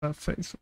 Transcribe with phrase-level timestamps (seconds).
[0.00, 0.60] A Facebook.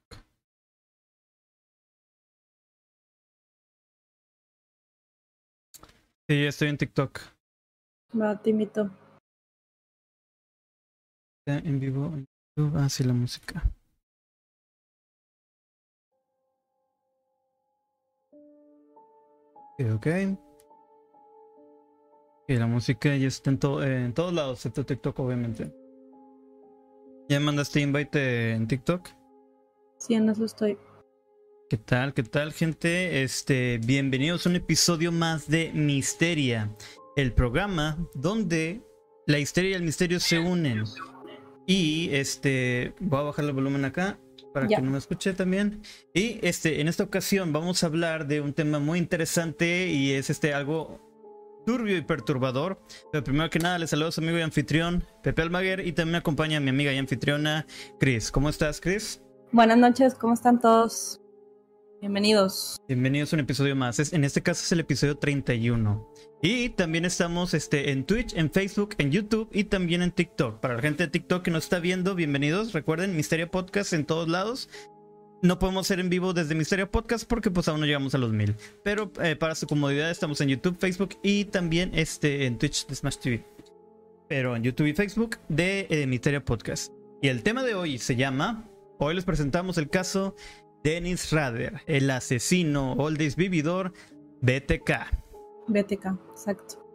[6.29, 7.21] Sí, estoy en TikTok.
[8.19, 8.91] Va, te invito.
[11.47, 12.27] En vivo en
[12.57, 12.77] YouTube.
[12.79, 13.63] Ah, sí, la música.
[19.95, 20.07] Ok.
[22.49, 25.73] Y la música ya está en, to- en todos lados, excepto TikTok, obviamente.
[27.31, 29.09] ¿Ya mandaste invite en TikTok?
[29.99, 30.77] Sí, en eso estoy.
[31.69, 32.13] ¿Qué tal?
[32.13, 33.23] ¿Qué tal, gente?
[33.23, 36.75] Este, bienvenidos a un episodio más de Misteria,
[37.15, 38.81] el programa donde
[39.29, 40.83] la histeria y el misterio se unen.
[41.69, 44.19] Y este, voy a bajar el volumen acá
[44.53, 44.79] para Ya.
[44.79, 45.83] que no me escuche también.
[46.13, 50.31] Y este, en esta ocasión vamos a hablar de un tema muy interesante y es
[50.31, 51.10] este algo
[51.67, 52.81] turbio y perturbador.
[53.13, 56.13] Pero primero que nada, les saludo a su amigo y anfitrión Pepe Almaguer y también
[56.13, 57.67] me acompaña mi amiga y anfitriona
[57.99, 58.31] Chris.
[58.31, 59.23] ¿Cómo estás, Chris?
[59.53, 61.21] Buenas noches, ¿cómo están todos?
[62.01, 62.79] Bienvenidos.
[62.89, 63.99] Bienvenidos a un episodio más.
[63.99, 66.09] Es- en este caso es el episodio 31.
[66.43, 70.61] Y también estamos este, en Twitch, en Facebook, en YouTube y también en TikTok.
[70.61, 72.73] Para la gente de TikTok que nos está viendo, bienvenidos.
[72.73, 74.71] Recuerden, Misterio Podcast en todos lados.
[75.43, 78.31] No podemos ser en vivo desde Misterio Podcast porque pues aún no llegamos a los
[78.31, 78.55] mil.
[78.85, 82.95] Pero eh, para su comodidad estamos en YouTube, Facebook y también este, en Twitch de
[82.95, 83.45] Smash TV.
[84.29, 86.93] Pero en YouTube y Facebook de eh, Misterio Podcast.
[87.23, 88.67] Y el tema de hoy se llama...
[88.99, 90.35] Hoy les presentamos el caso
[90.85, 93.95] Dennis Rader, el asesino oldies vividor
[94.43, 94.91] BTK.
[95.69, 96.87] BTK, exacto.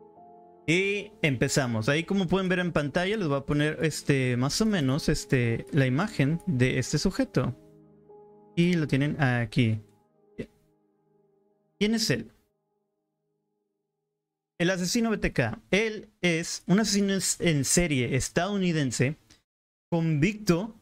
[0.67, 1.89] Y empezamos.
[1.89, 5.65] Ahí como pueden ver en pantalla les voy a poner este más o menos este
[5.71, 7.55] la imagen de este sujeto.
[8.55, 9.79] Y lo tienen aquí.
[11.77, 12.31] ¿Quién es él?
[14.57, 15.59] El asesino BTK.
[15.71, 19.17] Él es un asesino en- serie estadounidense
[19.89, 20.79] convicto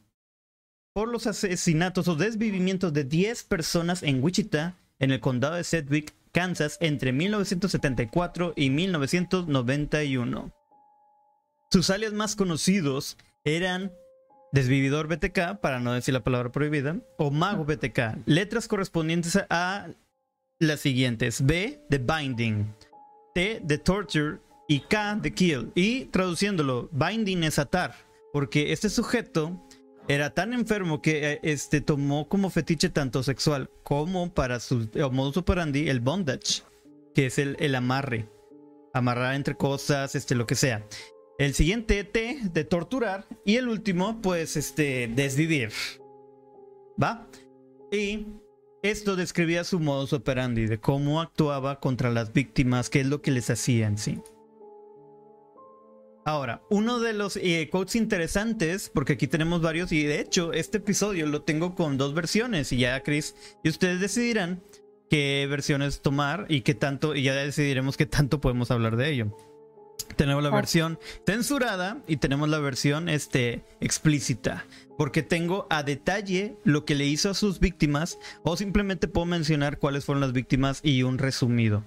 [0.94, 6.14] por los asesinatos o desvivimientos de 10 personas en Wichita, en el condado de Sedgwick,
[6.32, 10.54] Kansas, entre 1974 y 1991.
[11.72, 13.92] Sus alias más conocidos eran
[14.54, 19.88] Desvividor BTK, para no decir la palabra prohibida, o Mago BTK, letras correspondientes a
[20.60, 22.72] las siguientes: B de Binding,
[23.34, 24.38] T de Torture
[24.68, 25.72] y K de Kill.
[25.74, 27.96] Y traduciéndolo, Binding es atar,
[28.32, 29.60] porque este sujeto
[30.08, 35.38] era tan enfermo que eh, este, tomó como fetiche tanto sexual como para su modus
[35.38, 36.62] operandi el bondage,
[37.16, 38.30] que es el, el amarre.
[38.94, 40.86] Amarrar entre cosas, este, lo que sea.
[41.40, 43.26] El siguiente T de torturar.
[43.46, 45.72] Y el último, pues, este, desvivir.
[47.02, 47.28] ¿Va?
[47.92, 48.28] Y
[48.84, 53.32] esto describía su modus operandi, de cómo actuaba contra las víctimas, qué es lo que
[53.32, 54.20] les hacía en sí.
[56.26, 60.78] Ahora, uno de los eh, quotes interesantes, porque aquí tenemos varios, y de hecho, este
[60.78, 64.64] episodio lo tengo con dos versiones, y ya, Chris, y ustedes decidirán
[65.10, 69.53] qué versiones tomar y qué tanto, y ya decidiremos qué tanto podemos hablar de ello.
[70.16, 70.56] Tenemos la Ah.
[70.56, 74.66] versión censurada y tenemos la versión este, explícita.
[74.98, 78.20] Porque tengo a detalle lo que le hizo a sus víctimas.
[78.44, 81.84] O simplemente puedo mencionar cuáles fueron las víctimas y un resumido.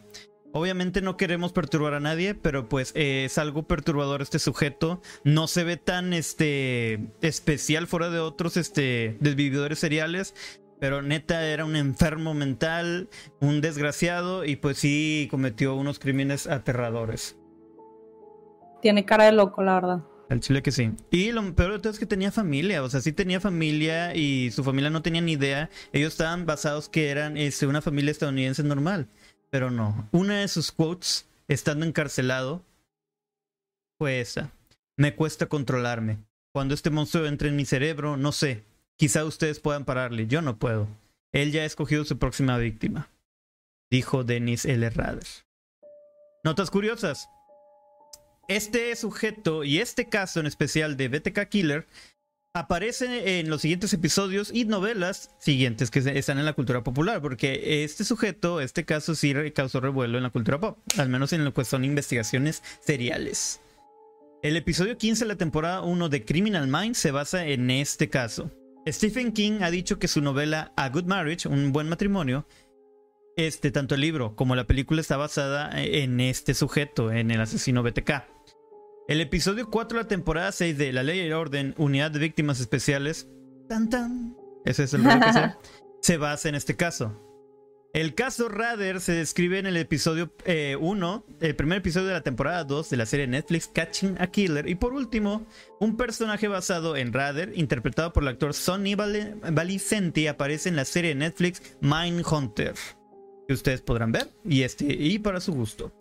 [0.53, 5.03] Obviamente no queremos perturbar a nadie, pero pues eh, es algo perturbador este sujeto.
[5.23, 10.35] No se ve tan este especial fuera de otros este desvividores seriales.
[10.81, 13.09] Pero neta era un enfermo mental,
[13.41, 17.37] un desgraciado y pues sí cometió unos crímenes aterradores.
[18.87, 20.05] Tiene cara de loco, la verdad.
[20.31, 20.93] Al chile que sí.
[21.11, 24.53] Y lo peor de todo es que tenía familia, o sea, sí tenía familia y
[24.53, 25.71] su familia no tenía ni idea.
[25.93, 29.09] Ellos estaban basados que eran este, una familia estadounidense normal,
[29.51, 30.09] pero no.
[30.13, 32.63] Una de sus quotes, estando encarcelado,
[33.99, 34.53] fue esa.
[34.97, 36.19] Me cuesta controlarme.
[36.55, 38.63] Cuando este monstruo entre en mi cerebro, no sé.
[38.95, 40.87] Quizá ustedes puedan pararle, yo no puedo.
[41.33, 43.11] Él ya ha escogido su próxima víctima,
[43.91, 44.89] dijo Dennis L.
[44.91, 45.27] Rader.
[46.45, 47.29] Notas curiosas.
[48.49, 51.87] Este sujeto y este caso en especial de BTK Killer
[52.55, 57.83] aparece en los siguientes episodios y novelas siguientes que están en la cultura popular, porque
[57.85, 61.53] este sujeto, este caso sí causó revuelo en la cultura pop, al menos en lo
[61.53, 63.61] que son investigaciones seriales.
[64.43, 68.53] El episodio 15 de la temporada 1 de Criminal Minds se basa en este caso.
[68.87, 72.47] Stephen King ha dicho que su novela A Good Marriage, un buen matrimonio,
[73.37, 77.83] este, tanto el libro como la película está basada en este sujeto, en el asesino
[77.83, 78.25] BTK.
[79.09, 82.19] El episodio 4 de la temporada 6 de La Ley y el Orden, Unidad de
[82.19, 83.29] Víctimas Especiales,
[83.69, 85.09] tan tan, ese es el que
[86.01, 87.23] se basa en este caso.
[87.93, 90.31] El caso Rader se describe en el episodio
[90.81, 94.27] 1, eh, el primer episodio de la temporada 2 de la serie Netflix Catching a
[94.27, 94.69] Killer.
[94.69, 95.47] Y por último,
[95.81, 101.15] un personaje basado en Rader, interpretado por el actor Sonny Valicenti, aparece en la serie
[101.15, 102.75] Netflix Mindhunter,
[103.47, 105.93] que ustedes podrán ver y, este, y para su gusto.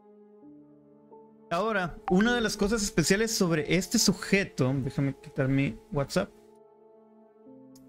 [1.51, 6.30] Ahora, una de las cosas especiales sobre este sujeto, déjame quitar mi WhatsApp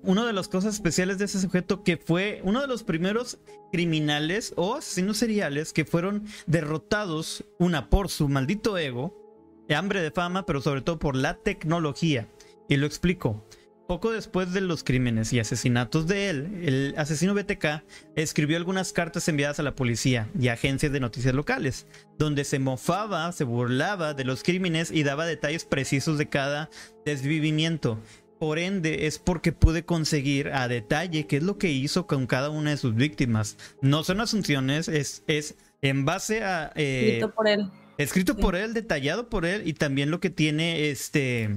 [0.06, 3.38] una de las cosas especiales de ese sujeto que fue uno de los primeros
[3.72, 10.46] criminales o asesinos seriales que fueron derrotados, una por su maldito ego, hambre de fama,
[10.46, 12.28] pero sobre todo por la tecnología.
[12.68, 13.45] Y lo explico.
[13.86, 17.84] Poco después de los crímenes y asesinatos de él, el asesino BTK
[18.16, 21.86] escribió algunas cartas enviadas a la policía y agencias de noticias locales,
[22.18, 26.68] donde se mofaba, se burlaba de los crímenes y daba detalles precisos de cada
[27.04, 28.00] desvivimiento.
[28.40, 32.50] Por ende, es porque pude conseguir a detalle qué es lo que hizo con cada
[32.50, 33.56] una de sus víctimas.
[33.82, 36.72] No son asunciones, es, es en base a...
[36.74, 37.70] Eh, escrito por él.
[37.98, 41.56] Escrito por él, detallado por él y también lo que tiene este...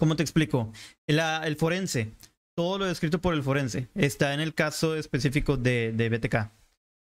[0.00, 0.72] ¿Cómo te explico?
[1.06, 2.14] el forense.
[2.54, 3.88] Todo lo escrito por el forense.
[3.94, 6.50] Está en el caso específico de, de BTK.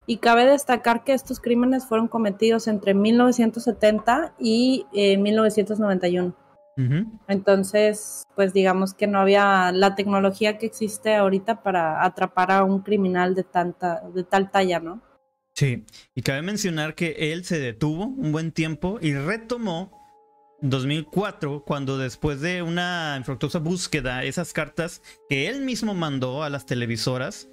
[0.07, 6.33] Y cabe destacar que estos crímenes fueron cometidos entre 1970 y 1991.
[6.77, 12.63] Eh, entonces, pues digamos que no había la tecnología que existe ahorita para atrapar a
[12.63, 15.01] un criminal de tanta, de tal talla, ¿no?
[15.53, 15.83] Sí,
[16.13, 20.04] y cabe mencionar que él se detuvo un buen tiempo y retomó
[20.61, 26.65] 2004 cuando después de una infructuosa búsqueda esas cartas que él mismo mandó a las
[26.65, 27.49] televisoras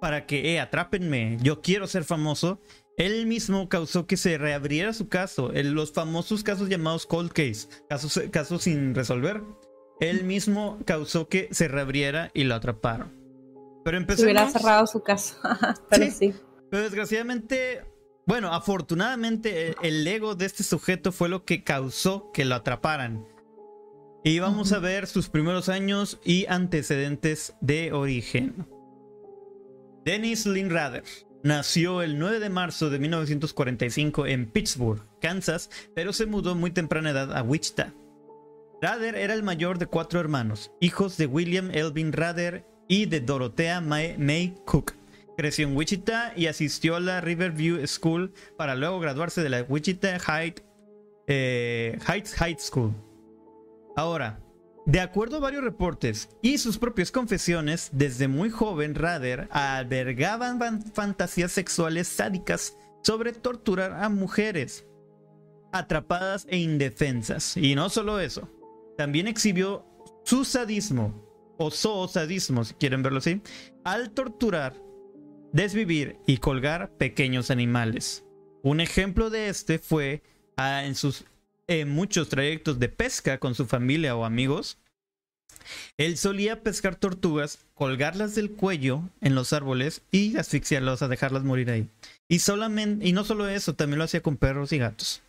[0.00, 2.60] para que, eh, atrápenme, yo quiero ser famoso,
[2.96, 7.68] él mismo causó que se reabriera su caso, en los famosos casos llamados cold case,
[7.88, 9.42] casos, casos sin resolver.
[10.00, 13.12] Él mismo causó que se reabriera y lo atraparon.
[13.84, 14.24] Pero empezó.
[14.24, 15.36] Hubiera cerrado su caso.
[15.88, 16.34] pero sí,
[16.70, 17.84] Pero desgraciadamente,
[18.26, 23.26] bueno, afortunadamente el ego de este sujeto fue lo que causó que lo atraparan.
[24.24, 28.66] Y vamos a ver sus primeros años y antecedentes de origen.
[30.04, 31.04] Dennis Linrader
[31.44, 37.10] Nació el 9 de marzo de 1945 en Pittsburgh, Kansas, pero se mudó muy temprana
[37.10, 37.92] edad a Wichita.
[38.80, 43.80] Rader era el mayor de cuatro hermanos, hijos de William Elvin Rader y de Dorothea
[43.80, 44.94] May, Cook.
[45.36, 50.18] Creció en Wichita y asistió a la Riverview School para luego graduarse de la Wichita
[51.26, 52.94] eh, Heights High School.
[53.96, 54.40] Ahora,
[54.84, 61.52] de acuerdo a varios reportes y sus propias confesiones, desde muy joven Rader albergaban fantasías
[61.52, 64.86] sexuales sádicas sobre torturar a mujeres
[65.72, 67.56] atrapadas e indefensas.
[67.56, 68.48] Y no solo eso,
[68.96, 69.86] también exhibió
[70.24, 73.40] su sadismo, o zoosadismo si quieren verlo así,
[73.84, 74.74] al torturar,
[75.52, 78.24] desvivir y colgar pequeños animales.
[78.62, 80.22] Un ejemplo de este fue
[80.56, 81.24] ah, en sus
[81.68, 84.78] en muchos trayectos de pesca con su familia o amigos,
[85.96, 91.70] él solía pescar tortugas, colgarlas del cuello en los árboles y asfixiarlas, a dejarlas morir
[91.70, 91.88] ahí.
[92.28, 95.22] Y, solamente, y no solo eso, también lo hacía con perros y gatos.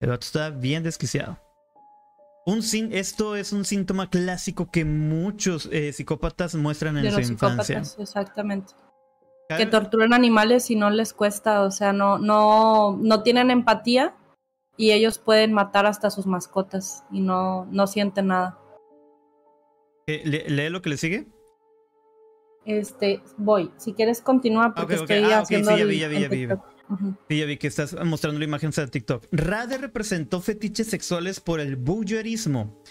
[0.00, 1.40] El gato está bien desquiciado.
[2.46, 2.62] Un
[2.92, 7.82] esto es un síntoma clásico que muchos eh, psicópatas muestran en su infancia.
[7.98, 8.72] Exactamente.
[9.56, 14.14] Que torturan animales y no les cuesta, o sea, no, no, no tienen empatía
[14.76, 18.58] y ellos pueden matar hasta sus mascotas y no, no sienten nada.
[20.06, 21.26] Eh, ¿Lee lo que le sigue?
[22.66, 23.70] Este, voy.
[23.78, 26.48] Si quieres continúa porque estoy ah, haciendo sí, ya vi, ya vi, ya vi.
[27.28, 29.24] Sí, ya vi que estás mostrando la imagen de TikTok.
[29.32, 32.82] Rade representó fetiches sexuales por el voyeurismo,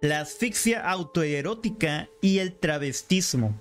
[0.00, 3.60] la asfixia autoerótica y el travestismo.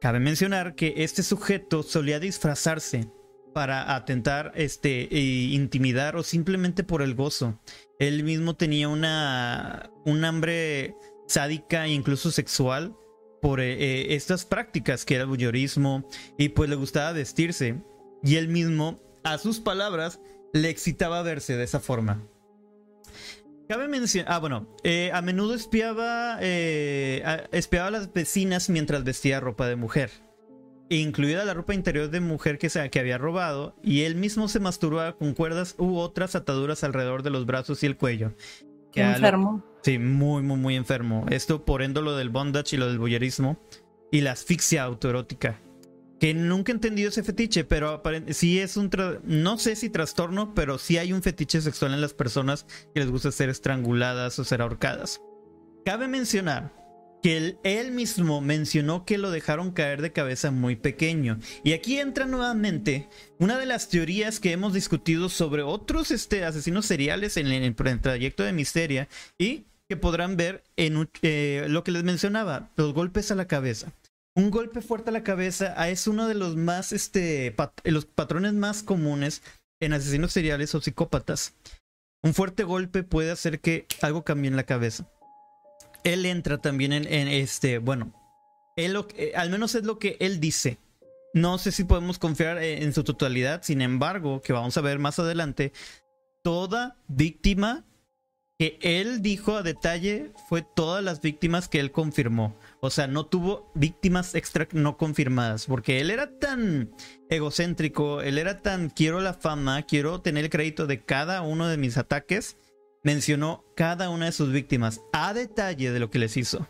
[0.00, 3.10] Cabe mencionar que este sujeto solía disfrazarse
[3.52, 5.20] para atentar, este, e
[5.52, 7.60] intimidar o simplemente por el gozo.
[7.98, 10.94] Él mismo tenía una, un hambre
[11.26, 12.96] sádica e incluso sexual
[13.42, 17.82] por eh, eh, estas prácticas que era el voyeurismo y pues le gustaba vestirse
[18.22, 20.20] y él mismo, a sus palabras,
[20.54, 22.26] le excitaba verse de esa forma.
[23.70, 29.68] Cabe mencionar, ah bueno, eh, a menudo espiaba, espiaba a las vecinas mientras vestía ropa
[29.68, 30.10] de mujer
[30.90, 34.58] incluida la ropa interior de mujer que, se, que había robado, y él mismo se
[34.58, 38.32] masturbaba con cuerdas u otras ataduras alrededor de los brazos y el cuello.
[38.92, 39.64] Qué enfermo.
[39.82, 41.26] sí, muy, muy, muy enfermo.
[41.30, 43.56] Esto por endo lo del bondage y lo del boyerismo
[44.10, 45.60] y la asfixia autoerótica.
[46.20, 48.90] Que nunca he entendido ese fetiche, pero sí es un...
[49.24, 53.10] No sé si trastorno, pero sí hay un fetiche sexual en las personas que les
[53.10, 55.20] gusta ser estranguladas o ser ahorcadas.
[55.84, 56.78] Cabe mencionar
[57.22, 61.38] que él, mismo mencionó que lo dejaron caer de cabeza muy pequeño.
[61.64, 63.08] Y aquí entra nuevamente
[63.38, 68.42] una de las teorías que hemos discutido sobre otros este, asesinos seriales en, el trayecto
[68.42, 69.08] de Misteria
[69.38, 73.92] y que podrán ver en eh, lo que les mencionaba, los golpes a la cabeza.
[74.36, 78.54] Un golpe fuerte a la cabeza ah, es uno de los más, este, los patrones
[78.54, 79.42] más comunes
[79.80, 81.54] en asesinos seriales o psicópatas.
[82.22, 85.08] Un fuerte golpe puede hacer que algo cambie en la cabeza
[86.04, 88.12] él entra también en, este, bueno,
[88.76, 90.78] él eh, al menos es lo que él dice.
[91.32, 94.98] No sé si podemos confiar en, en su totalidad, sin embargo, que vamos a ver
[94.98, 95.72] más adelante,
[96.42, 97.84] toda víctima
[98.58, 102.58] que él dijo a detalle fue todas las víctimas que él confirmó.
[102.82, 106.90] O sea, no tuvo víctimas extra no confirmadas, porque él era tan
[107.28, 111.76] egocéntrico, él era tan quiero la fama, quiero tener el crédito de cada uno de
[111.76, 112.56] mis ataques,
[113.02, 116.66] mencionó cada una de sus víctimas a detalle de lo que les hizo.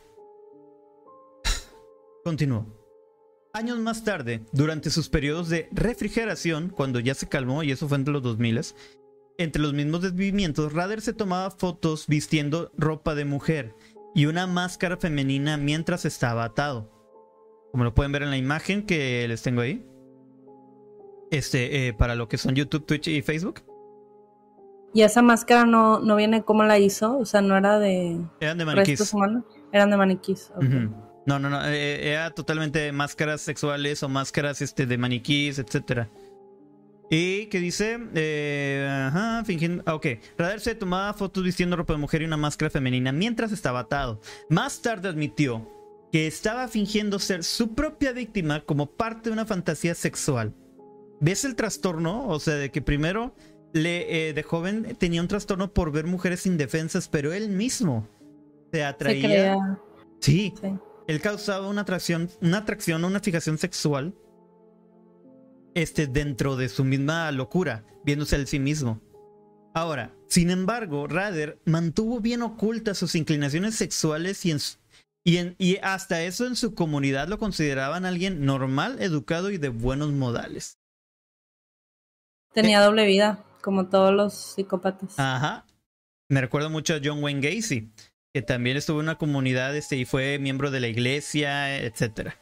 [2.25, 2.67] Continuó.
[3.53, 7.99] Años más tarde, durante sus periodos de refrigeración, cuando ya se calmó, y eso fue
[7.99, 8.61] entre los 2000,
[9.39, 13.75] entre los mismos desvivimientos, Rader se tomaba fotos vistiendo ropa de mujer
[14.15, 16.91] y una máscara femenina mientras estaba atado.
[17.71, 19.87] Como lo pueden ver en la imagen que les tengo ahí.
[21.31, 23.63] Este, eh, para lo que son YouTube, Twitch y Facebook.
[24.93, 28.21] Y esa máscara no, no viene como la hizo, o sea, no era de.
[28.41, 29.15] Eran de maniquís.
[29.73, 30.53] Eran de maniquís.
[31.27, 31.65] No, no, no.
[31.67, 36.09] Eh, era totalmente máscaras sexuales o máscaras este, de maniquís, etcétera.
[37.13, 40.07] Y que dice, eh, ajá, fingiendo, ah, ok,
[40.39, 44.21] Rader se tomaba fotos vistiendo ropa de mujer y una máscara femenina mientras estaba atado.
[44.49, 45.69] Más tarde admitió
[46.13, 50.55] que estaba fingiendo ser su propia víctima como parte de una fantasía sexual.
[51.21, 52.29] ¿Ves el trastorno?
[52.29, 53.35] O sea, de que primero
[53.73, 58.09] le, eh, de joven tenía un trastorno por ver mujeres indefensas, pero él mismo
[58.73, 59.59] se atraía.
[60.21, 60.55] sí,
[61.09, 64.15] Él causaba una atracción, una atracción, una fijación sexual
[65.75, 69.01] este, dentro de su misma locura, viéndose a sí mismo.
[69.75, 74.55] Ahora, sin embargo, Rader mantuvo bien ocultas sus inclinaciones sexuales y,
[75.25, 80.13] y, y hasta eso en su comunidad lo consideraban alguien normal, educado y de buenos
[80.13, 80.79] modales.
[82.53, 85.19] Tenía doble vida como todos los psicópatas.
[85.19, 85.67] Ajá.
[86.29, 87.93] Me recuerdo mucho a John Wayne Gacy,
[88.33, 92.37] que también estuvo en una comunidad este, y fue miembro de la iglesia, etcétera.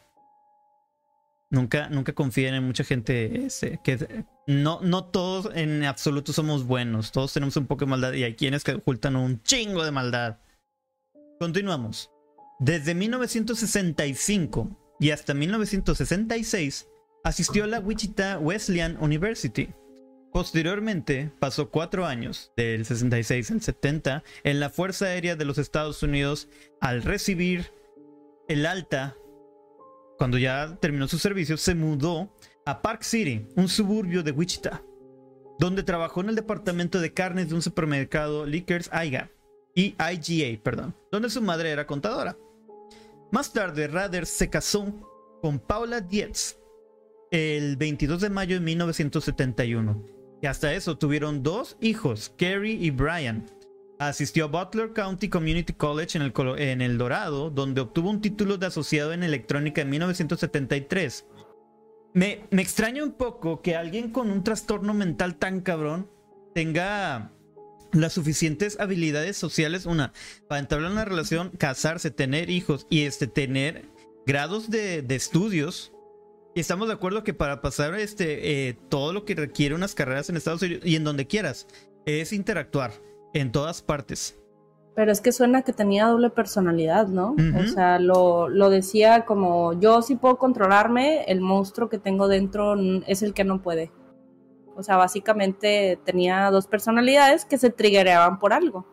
[1.51, 7.11] Nunca, nunca confíen en mucha gente este, que no, no todos en absoluto somos buenos.
[7.11, 10.37] Todos tenemos un poco de maldad y hay quienes que ocultan un chingo de maldad.
[11.39, 12.11] Continuamos.
[12.59, 16.87] Desde 1965 y hasta 1966
[17.23, 19.69] asistió a la Wichita Wesleyan University,
[20.31, 26.03] Posteriormente, pasó cuatro años, del 66 al 70, en la Fuerza Aérea de los Estados
[26.03, 26.47] Unidos
[26.81, 27.71] al recibir
[28.47, 29.15] el alta.
[30.19, 32.29] Cuando ya terminó su servicio, se mudó
[32.65, 34.83] a Park City, un suburbio de Wichita,
[35.57, 39.31] donde trabajó en el departamento de carnes de un supermercado Liquors IGA,
[39.73, 42.37] y IGA, perdón, donde su madre era contadora.
[43.31, 44.93] Más tarde, Rader se casó
[45.41, 46.57] con Paula Dietz
[47.31, 53.45] el 22 de mayo de 1971 y hasta eso tuvieron dos hijos, Kerry y Brian.
[53.99, 58.57] Asistió a Butler County Community College en el, en el Dorado, donde obtuvo un título
[58.57, 61.25] de asociado en electrónica en 1973.
[62.13, 66.09] Me, me extraña un poco que alguien con un trastorno mental tan cabrón
[66.55, 67.33] tenga
[67.91, 70.13] las suficientes habilidades sociales, una,
[70.47, 73.89] para entablar una relación, casarse, tener hijos y este, tener
[74.25, 75.91] grados de, de estudios
[76.55, 80.29] y estamos de acuerdo que para pasar este, eh, todo lo que requiere unas carreras
[80.29, 81.67] en Estados Unidos y en donde quieras,
[82.05, 82.93] es interactuar
[83.33, 84.39] en todas partes.
[84.95, 87.35] Pero es que suena que tenía doble personalidad, ¿no?
[87.57, 92.75] O sea, lo, lo, decía como yo sí puedo controlarme, el monstruo que tengo dentro
[93.07, 93.91] es el que no puede.
[94.75, 98.85] O sea, básicamente tenía dos personalidades que se triggereaban por algo.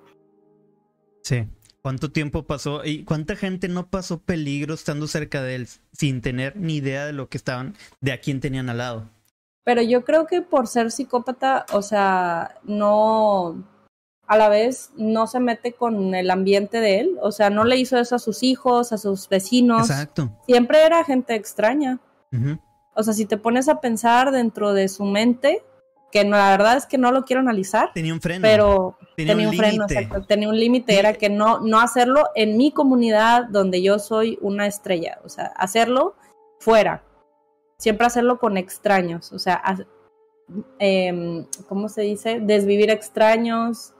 [1.22, 1.48] Sí.
[1.82, 6.56] ¿Cuánto tiempo pasó y cuánta gente no pasó peligro estando cerca de él sin tener
[6.56, 9.08] ni idea de lo que estaban, de a quién tenían al lado?
[9.62, 13.64] Pero yo creo que por ser psicópata, o sea, no,
[14.26, 17.76] a la vez no se mete con el ambiente de él, o sea, no le
[17.76, 19.90] hizo eso a sus hijos, a sus vecinos.
[19.90, 20.30] Exacto.
[20.46, 22.00] Siempre era gente extraña.
[22.94, 25.62] O sea, si te pones a pensar dentro de su mente,
[26.10, 27.92] que no, la verdad es que no lo quiero analizar.
[27.92, 28.42] Tenía un freno.
[28.42, 29.86] Pero tenía, un, freno,
[30.26, 34.66] Tenía un límite, era que no, no hacerlo en mi comunidad donde yo soy una
[34.66, 35.18] estrella.
[35.24, 36.14] O sea, hacerlo
[36.58, 37.02] fuera.
[37.78, 39.32] Siempre hacerlo con extraños.
[39.32, 39.62] O sea,
[40.78, 42.40] em, ¿cómo se dice?
[42.40, 43.92] Desvivir extraños.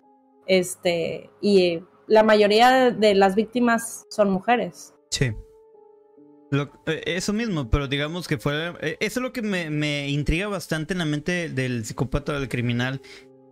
[0.47, 4.95] Este, y la mayoría de las víctimas son mujeres.
[5.11, 5.33] Sí.
[6.87, 8.75] Eh, eso mismo, pero digamos que fue...
[8.81, 12.49] Eh, eso es lo que me, intriga bastante en la mente del psicópata o del
[12.49, 13.01] criminal.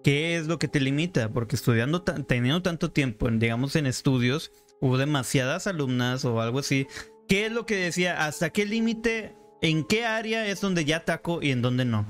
[0.03, 1.31] ¿Qué es lo que te limita?
[1.31, 6.87] Porque estudiando, teniendo tanto tiempo, digamos, en estudios, hubo demasiadas alumnas o algo así.
[7.27, 8.27] ¿Qué es lo que decía?
[8.27, 9.35] ¿Hasta qué límite?
[9.63, 12.07] ¿En qué área es donde ya ataco y en dónde no?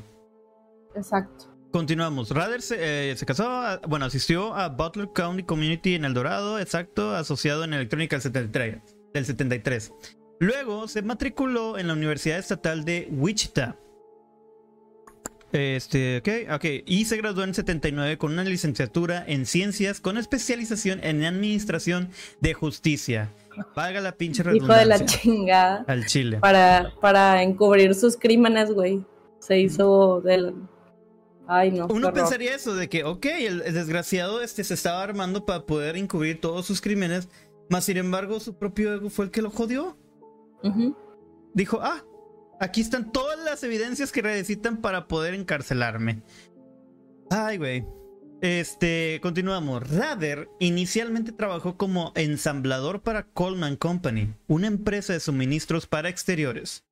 [0.97, 1.54] Exacto.
[1.75, 2.31] Continuamos.
[2.31, 2.77] Rader se,
[3.11, 8.15] eh, casó, bueno, asistió a Butler County Community en El Dorado, exacto, asociado en electrónica
[8.15, 8.77] del 73,
[9.13, 9.93] del 73.
[10.39, 13.77] Luego se matriculó en la Universidad Estatal de Wichita.
[15.51, 16.65] Este, ok, ok.
[16.87, 22.55] Y se graduó en 79 con una licenciatura en ciencias con especialización en administración de
[22.55, 23.33] justicia.
[23.75, 24.77] Paga la pinche redundancia.
[24.77, 25.85] Hijo de la chingada.
[25.89, 26.39] Al Chile.
[26.39, 29.05] Para, para encubrir sus crímenes, güey.
[29.41, 30.55] Se hizo del
[31.47, 31.87] Ay, no.
[31.89, 36.41] Uno pensaría eso, de que, ok, el, desgraciado este se estaba armando para poder encubrir
[36.41, 37.29] todos sus crímenes,
[37.69, 39.97] más sin embargo su propio ego fue el que lo jodió.
[41.53, 42.03] Dijo, ah,
[42.59, 46.23] aquí están todas las evidencias que necesitan para poder encarcelarme.
[47.31, 47.87] Ay, güey.
[48.41, 49.89] Este, continuamos.
[49.91, 56.84] Rader inicialmente trabajó como ensamblador para Coleman Company, una empresa de suministros para exteriores.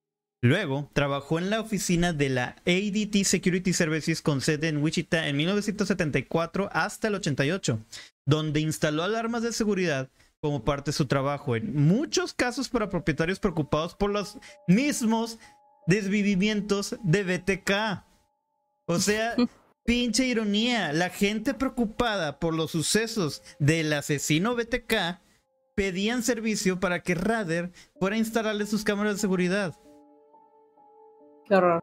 [0.45, 5.37] Luego, trabajó en la oficina de la ADT Security Services con sede en Wichita en
[5.37, 7.79] 1974 hasta el 88,
[8.27, 13.39] donde instaló alarmas de seguridad como parte de su trabajo en muchos casos para propietarios
[13.39, 15.39] preocupados por los mismos
[15.87, 18.05] desvivimientos de BTK.
[18.87, 19.37] O sea,
[19.87, 25.21] pinche ironía, la gente preocupada por los sucesos del asesino BTK
[25.77, 27.71] pedían servicio para que Rader
[28.01, 29.77] fuera a instalarle sus cámaras de seguridad.
[31.49, 31.83] Qué horror.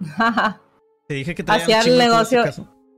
[1.08, 2.44] Te dije que hacía el negocio.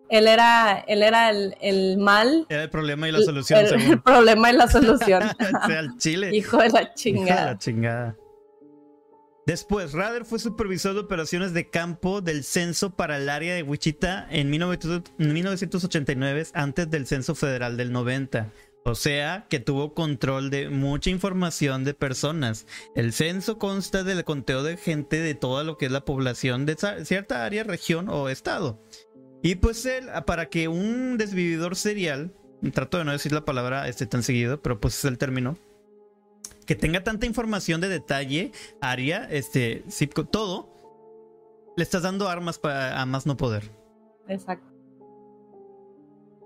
[0.08, 2.46] Él era, él era el, mal.
[2.48, 3.66] Era el problema y la solución.
[3.66, 5.24] El, problema y la solución.
[5.68, 6.34] el chile.
[6.34, 7.40] Hijo de la chingada.
[7.40, 8.16] de la chingada.
[9.46, 14.26] Después, Rader fue supervisor de operaciones de campo del censo para el área de Wichita
[14.28, 18.50] en 1989, antes del censo federal del 90.
[18.86, 22.68] O sea, que tuvo control de mucha información de personas.
[22.94, 26.76] El censo consta del conteo de gente de toda lo que es la población de
[27.04, 28.80] cierta área, región o estado.
[29.42, 32.32] Y pues él, para que un desvividor serial,
[32.72, 35.58] trato de no decir la palabra este tan seguido, pero pues es el término,
[36.64, 39.82] que tenga tanta información de detalle, área, este,
[40.30, 40.72] todo,
[41.76, 43.68] le estás dando armas para, a más no poder.
[44.28, 44.72] Exacto.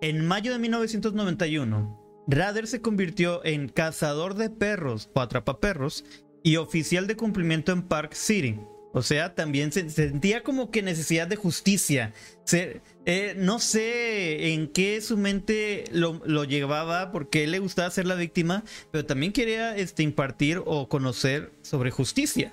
[0.00, 6.04] En mayo de 1991, Rader se convirtió en cazador de perros o atrapaperros
[6.42, 8.58] y oficial de cumplimiento en Park City.
[8.92, 12.12] O sea, también se sentía como que necesidad de justicia.
[12.52, 18.16] Eh, no sé en qué su mente lo, llevaba, porque él le gustaba ser la
[18.16, 22.52] víctima, pero también quería este, impartir o conocer sobre justicia.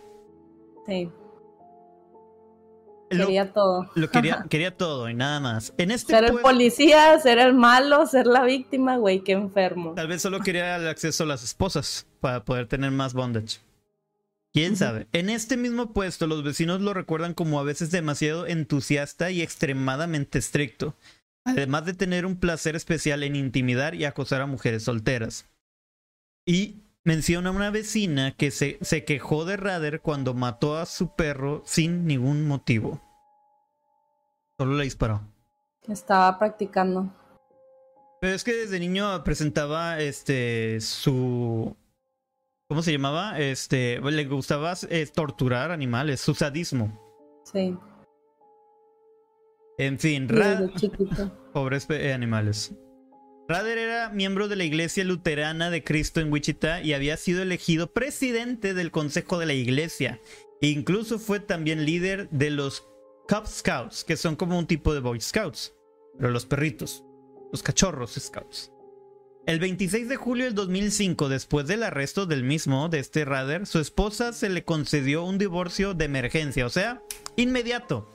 [0.85, 1.09] Sí.
[3.09, 3.89] Quería todo.
[3.95, 5.73] Lo quería, quería todo y nada más.
[5.77, 9.93] En este ser el policía, ser el malo, ser la víctima, güey, qué enfermo.
[9.95, 13.59] Tal vez solo quería el acceso a las esposas para poder tener más bondage.
[14.53, 15.07] ¿Quién sabe?
[15.13, 20.39] En este mismo puesto los vecinos lo recuerdan como a veces demasiado entusiasta y extremadamente
[20.39, 20.95] estricto,
[21.43, 25.45] además de tener un placer especial en intimidar y acosar a mujeres solteras.
[26.45, 31.63] Y menciona una vecina que se, se quejó de Rader cuando mató a su perro
[31.65, 32.99] sin ningún motivo.
[34.57, 35.21] Solo le disparó.
[35.87, 37.09] Estaba practicando.
[38.19, 41.77] Pero es que desde niño presentaba este su
[42.67, 43.39] ¿cómo se llamaba?
[43.39, 46.91] Este le gustaba eh, torturar animales, su sadismo.
[47.45, 47.77] Sí.
[49.77, 50.71] En fin, Rader
[51.53, 52.75] pobres eh, animales.
[53.49, 57.93] Rader era miembro de la Iglesia Luterana de Cristo en Wichita y había sido elegido
[57.93, 60.19] presidente del Consejo de la Iglesia.
[60.61, 62.85] E incluso fue también líder de los
[63.29, 65.73] Cub Scouts, que son como un tipo de Boy Scouts,
[66.17, 67.05] pero los perritos,
[67.53, 68.73] los cachorros Scouts.
[69.45, 73.79] El 26 de julio del 2005, después del arresto del mismo, de este Rader, su
[73.79, 77.01] esposa se le concedió un divorcio de emergencia, o sea,
[77.37, 78.13] inmediato,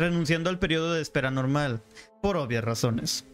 [0.00, 1.84] renunciando al periodo de espera normal,
[2.20, 3.26] por obvias razones.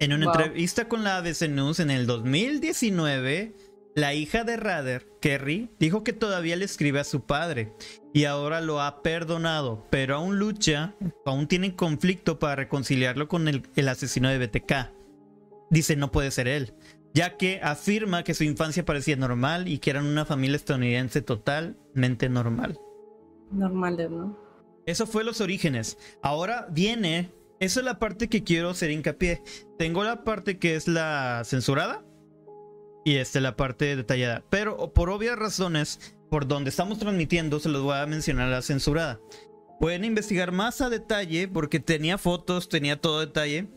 [0.00, 3.54] En una entrevista con la ABC News en el 2019,
[3.94, 7.72] la hija de Rader, Kerry, dijo que todavía le escribe a su padre
[8.12, 13.62] y ahora lo ha perdonado, pero aún lucha, aún tiene conflicto para reconciliarlo con el,
[13.76, 14.72] el asesino de BTK.
[15.70, 16.74] Dice no puede ser él,
[17.14, 22.28] ya que afirma que su infancia parecía normal y que eran una familia estadounidense totalmente
[22.28, 22.78] normal.
[23.50, 24.38] Normales, ¿no?
[24.86, 25.98] Eso fue los orígenes.
[26.22, 27.30] Ahora viene
[27.62, 29.40] esa es la parte que quiero hacer hincapié.
[29.78, 32.04] Tengo la parte que es la censurada
[33.04, 34.42] y este, la parte detallada.
[34.50, 39.20] Pero por obvias razones, por donde estamos transmitiendo, se los voy a mencionar la censurada.
[39.78, 43.68] Pueden investigar más a detalle porque tenía fotos, tenía todo detalle.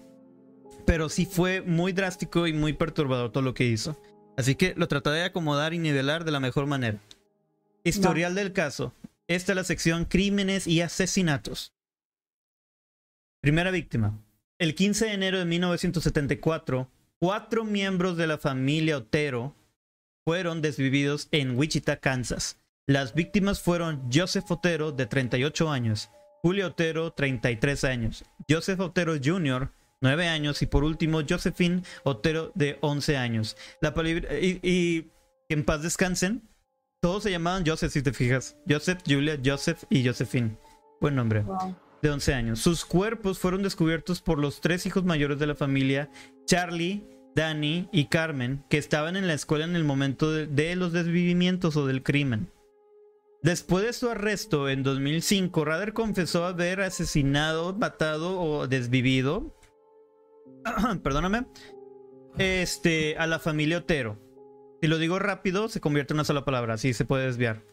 [0.88, 4.02] Pero sí fue muy drástico y muy perturbador todo lo que hizo.
[4.36, 7.00] Así que lo trataré de acomodar y nivelar de la mejor manera.
[7.84, 8.95] Historial del caso.
[9.28, 11.75] Esta es la sección Crímenes y Asesinatos.
[13.45, 14.19] Primera víctima.
[14.58, 19.55] El 15 de enero de 1974, cuatro miembros de la familia Otero
[20.25, 22.60] fueron desvividos en Wichita, Kansas.
[22.88, 26.10] Las víctimas fueron Joseph Otero, de 38 años,
[26.41, 29.69] Julio Otero, 33 años, Joseph Otero Jr.,
[30.01, 33.58] 9 años, y por último, Josephine Otero, de 11 años.
[33.79, 33.93] La
[34.41, 35.12] y, y
[35.49, 36.49] en paz descansen.
[36.99, 38.58] Todos se llamaban Joseph, si te fijas.
[38.67, 40.58] Joseph, Julia, Joseph y Josephine.
[40.99, 41.45] Buen nombre.
[42.06, 42.60] De 11 años.
[42.60, 46.12] Sus cuerpos fueron descubiertos por los tres hijos mayores de la familia,
[46.46, 51.76] Charlie, Danny y Carmen, que estaban en la escuela en el momento de los desvivimientos
[51.78, 52.52] o del crimen.
[53.41, 59.58] Después de su arresto en 2005, Rader confesó haber asesinado, matado o desvivido,
[61.02, 61.48] perdóname,
[62.38, 64.20] este, a la familia Otero.
[64.80, 67.63] Si lo digo rápido, se convierte en una sola palabra, así se puede desviar.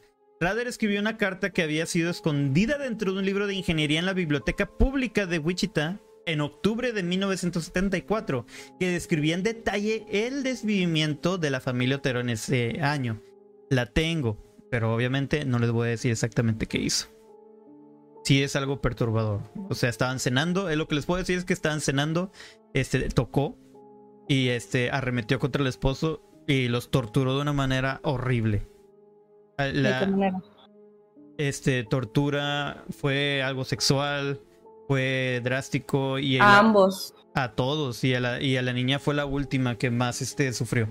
[0.43, 4.07] Rader escribió una carta que había sido escondida dentro de un libro de ingeniería en
[4.07, 8.47] la biblioteca pública de Wichita en octubre de 1974,
[8.79, 13.21] que describía en detalle el desvivimiento de la familia Otero en ese año.
[13.71, 17.09] La tengo pero obviamente no les voy a decir exactamente qué hizo.
[18.25, 19.43] Sí es algo perturbador.
[19.69, 20.71] O sea, estaban cenando.
[20.71, 22.33] Eh, lo que les puedo decir es que estaban cenando.
[22.73, 23.59] Este tocó
[24.31, 28.67] y este arremetió contra el esposo y los torturó de una manera horrible.
[29.59, 30.43] Ah, ¿De qué manera?
[31.39, 34.41] Este tortura fue algo sexual,
[34.89, 37.15] fue drástico y a ambos.
[37.35, 40.53] A todos y a la, y a la niña fue la última que más este
[40.53, 40.89] sufrió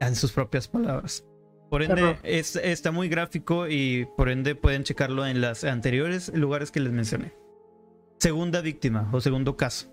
[0.00, 1.24] en sus propias palabras.
[1.70, 6.80] Por ende, está muy gráfico y por ende pueden checarlo en los anteriores lugares que
[6.80, 7.34] les mencioné.
[8.18, 9.88] Segunda víctima o segundo caso.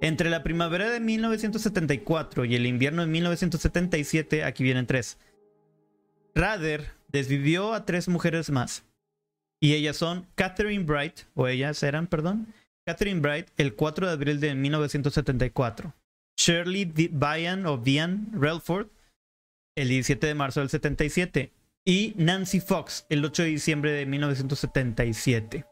[0.00, 5.18] Entre la primavera de 1974 y el invierno de 1977, aquí vienen tres.
[6.36, 8.84] Rader desvivió a tres mujeres más.
[9.58, 12.52] Y ellas son Catherine Bright, o ellas eran, perdón,
[12.84, 15.94] Catherine Bright, el 4 de abril de 1974.
[16.36, 18.88] Shirley Vian o Vian Relford,
[19.74, 21.52] el 17 de marzo del 77
[21.86, 25.64] y Nancy Fox el 8 de diciembre de 1977.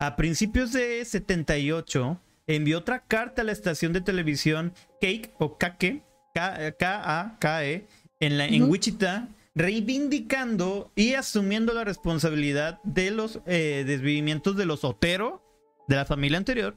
[0.00, 6.02] A principios de 78 envió otra carta a la estación de televisión Cake o Kake,
[6.34, 7.86] K-A-K-E,
[8.20, 14.84] en, la, en Wichita, reivindicando y asumiendo la responsabilidad de los eh, desvivimientos de los
[14.84, 15.42] Otero,
[15.88, 16.76] de la familia anterior,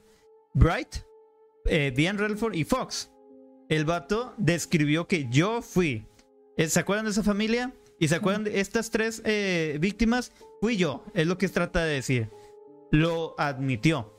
[0.54, 0.98] Bright,
[1.65, 3.12] eh, Relford y Fox.
[3.70, 6.06] El vato describió que yo fui
[6.58, 7.74] eh, ¿Se acuerdan de esa familia?
[8.00, 10.32] ¿Y se acuerdan de estas tres eh, víctimas?
[10.60, 12.30] Fui yo, es lo que trata de decir.
[12.91, 14.13] Lo admitió.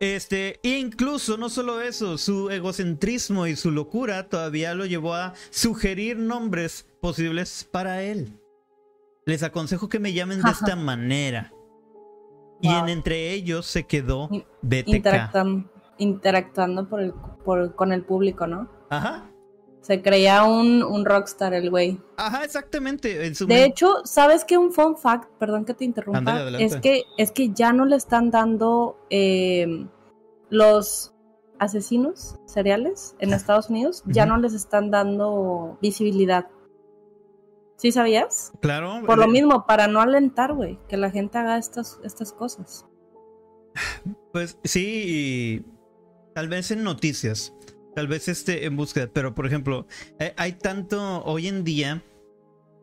[0.00, 6.18] Este, incluso no solo eso, su egocentrismo y su locura todavía lo llevó a sugerir
[6.18, 8.38] nombres posibles para él.
[9.26, 11.52] Les aconsejo que me llamen de esta manera.
[12.60, 14.28] Y en entre ellos se quedó
[14.62, 14.86] BTK.
[15.98, 18.70] Interactuando, por el, con el público, ¿no?
[18.88, 19.28] Ajá.
[19.80, 22.00] Se creía un, un rockstar el güey.
[22.16, 23.16] Ajá, exactamente.
[23.18, 24.58] de hecho, ¿sabes qué?
[24.58, 28.30] Un fun fact, perdón que te interrumpa, es que es que ya no le están
[28.30, 29.88] dando em,
[30.50, 31.14] los
[31.58, 36.48] asesinos seriales en Estados Unidos, ya no les están dando visibilidad.
[37.76, 38.52] ¿Sí sabías?
[38.60, 39.02] Claro.
[39.06, 42.84] Por lo eh, mismo, para no alentar, güey, que la gente haga estas, estas cosas.
[44.32, 45.64] Pues sí,
[46.34, 47.54] tal vez en noticias
[47.98, 49.84] tal vez esté en búsqueda, pero por ejemplo,
[50.20, 52.00] eh, hay, tanto hoy en día,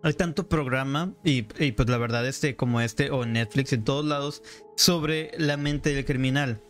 [0.04, 4.44] hay tanto programa y, pues la verdad este como este o Netflix en todos lados
[4.76, 6.62] sobre la mente del criminal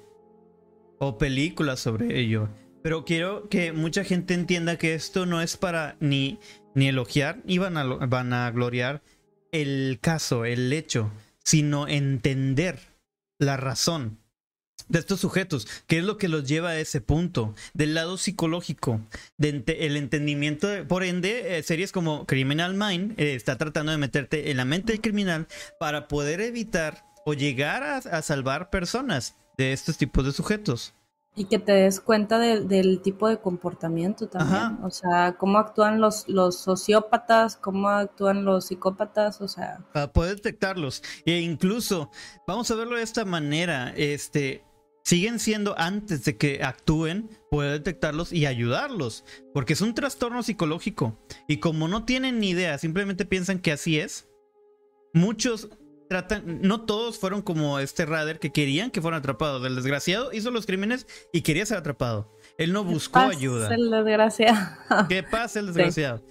[0.99, 2.47] o películas sobre ello.
[2.83, 6.37] Pero quiero que mucha gente entienda que esto no es para ni,
[6.75, 9.01] ni elogiar ni van a, van a gloriar
[9.51, 11.11] el caso, el hecho,
[11.43, 12.77] sino entender
[13.39, 14.19] la razón
[14.87, 19.01] de estos sujetos, qué es lo que los lleva a ese punto, del lado psicológico,
[19.37, 24.51] del el entendimiento, por ende, eh, series como Criminal Mind eh, está tratando de meterte
[24.51, 25.47] en la mente del criminal
[25.79, 30.93] para poder evitar o llegar a, salvar personas de estos tipos de sujetos.
[31.37, 34.77] Y que te des cuenta del tipo de comportamiento también.
[34.83, 39.79] O sea, cómo actúan los, los sociópatas, cómo actúan los psicópatas, o sea.
[39.91, 41.03] Para poder detectarlos.
[41.25, 42.09] E incluso,
[42.47, 43.91] vamos a verlo de esta manera.
[43.97, 44.63] Este,
[45.05, 51.17] siguen siendo antes de que actúen, poder detectarlos y ayudarlos, porque es un trastorno psicológico.
[51.47, 54.27] Y como no tienen ni idea, simplemente piensan que así es,
[55.13, 55.69] muchos
[56.09, 59.65] tratan, no todos fueron como este Rader que querían que fueran atrapados.
[59.65, 62.35] El desgraciado hizo los crímenes y quería ser atrapado.
[62.57, 63.73] Él no buscó ayuda.
[63.73, 65.07] El desgraciado.
[65.07, 66.23] ¿Qué pasa el desgraciado?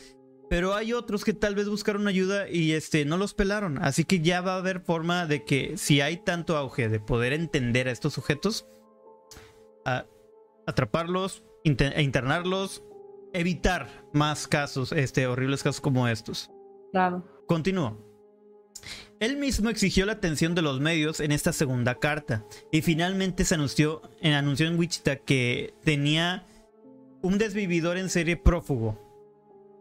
[0.49, 3.79] Pero hay otros que tal vez buscaron ayuda y este no los pelaron.
[3.83, 7.33] Así que ya va a haber forma de que si hay tanto auge de poder
[7.33, 8.67] entender a estos sujetos,
[10.67, 12.83] atraparlos, e internarlos,
[13.33, 16.51] evitar más casos, este, horribles casos como estos.
[16.93, 17.25] Claro.
[17.47, 17.99] Continúo.
[19.21, 23.55] Él mismo exigió la atención de los medios en esta segunda carta y finalmente se
[23.55, 26.45] anunció, anunció en Wichita que tenía
[27.23, 29.04] un desvividor en serie prófugo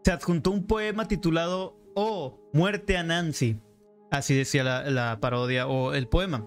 [0.04, 3.58] se adjuntó un poema titulado Oh, muerte a Nancy.
[4.10, 6.46] Así decía la, parodia o el poema.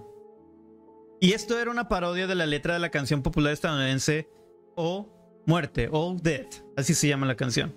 [1.20, 4.28] Y esto era una parodia de la letra de la canción popular estadounidense
[4.76, 6.62] Oh, muerte, Oh, death.
[6.76, 7.74] Así se llama la canción.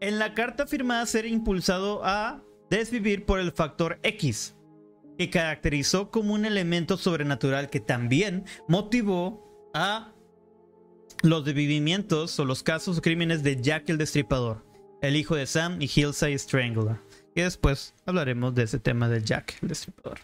[0.00, 4.56] En la carta afirmaba ser impulsado a desvivir por el factor X,
[5.16, 10.12] que caracterizó como un elemento sobrenatural que también motivó a
[11.22, 14.65] los desvivimientos o los casos o crímenes de Jack el Destripador
[15.06, 16.96] el hijo de Sam y Hillside Strangler.
[17.34, 20.18] Y después hablaremos de ese tema de Jack, el destripador.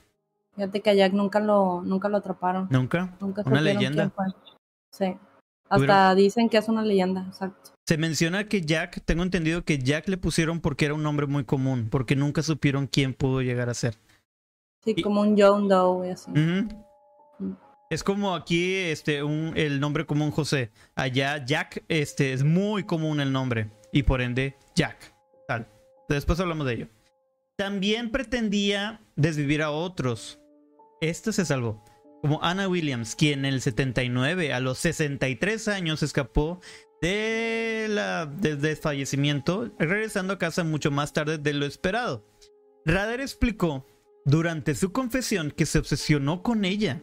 [0.57, 2.69] Fíjate que a Jack nunca lo, nunca lo atraparon.
[2.71, 3.15] ¿Nunca?
[3.21, 4.13] Nunca Una leyenda.
[4.91, 5.17] Sí.
[5.69, 7.73] Hasta dicen que es una leyenda, exacto.
[7.87, 11.45] Se menciona que Jack, tengo entendido que Jack le pusieron porque era un nombre muy
[11.45, 13.97] común, porque nunca supieron quién pudo llegar a ser.
[14.85, 16.31] Sí, como un John Doe y así.
[16.31, 16.69] Mm.
[17.93, 20.71] Es como aquí este, un, el nombre común José.
[20.95, 25.15] Allá Jack este, es muy común el nombre y por ende Jack.
[25.47, 25.69] Tal.
[26.09, 26.89] Después hablamos de ello.
[27.59, 30.41] También pretendía desvivir a otros.
[31.03, 31.85] Esto se salvó.
[32.23, 36.63] Como Anna Williams, quien en el 79, a los 63 años, escapó
[37.03, 42.27] de la, del fallecimiento, regresando a casa mucho más tarde de lo esperado.
[42.87, 43.87] Rader explicó
[44.25, 47.03] durante su confesión que se obsesionó con ella,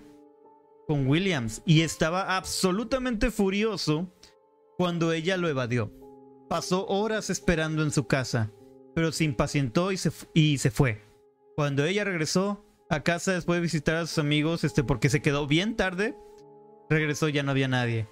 [0.90, 4.12] con Williams, y estaba absolutamente furioso
[4.76, 5.94] cuando ella lo evadió.
[6.50, 8.52] Pasó horas esperando en su casa,
[8.96, 11.04] pero se impacientó y se, y se fue.
[11.56, 15.46] Cuando ella regresó a casa después de visitar a sus amigos, este, porque se quedó
[15.46, 16.18] bien tarde,
[16.90, 18.08] regresó ya no había nadie.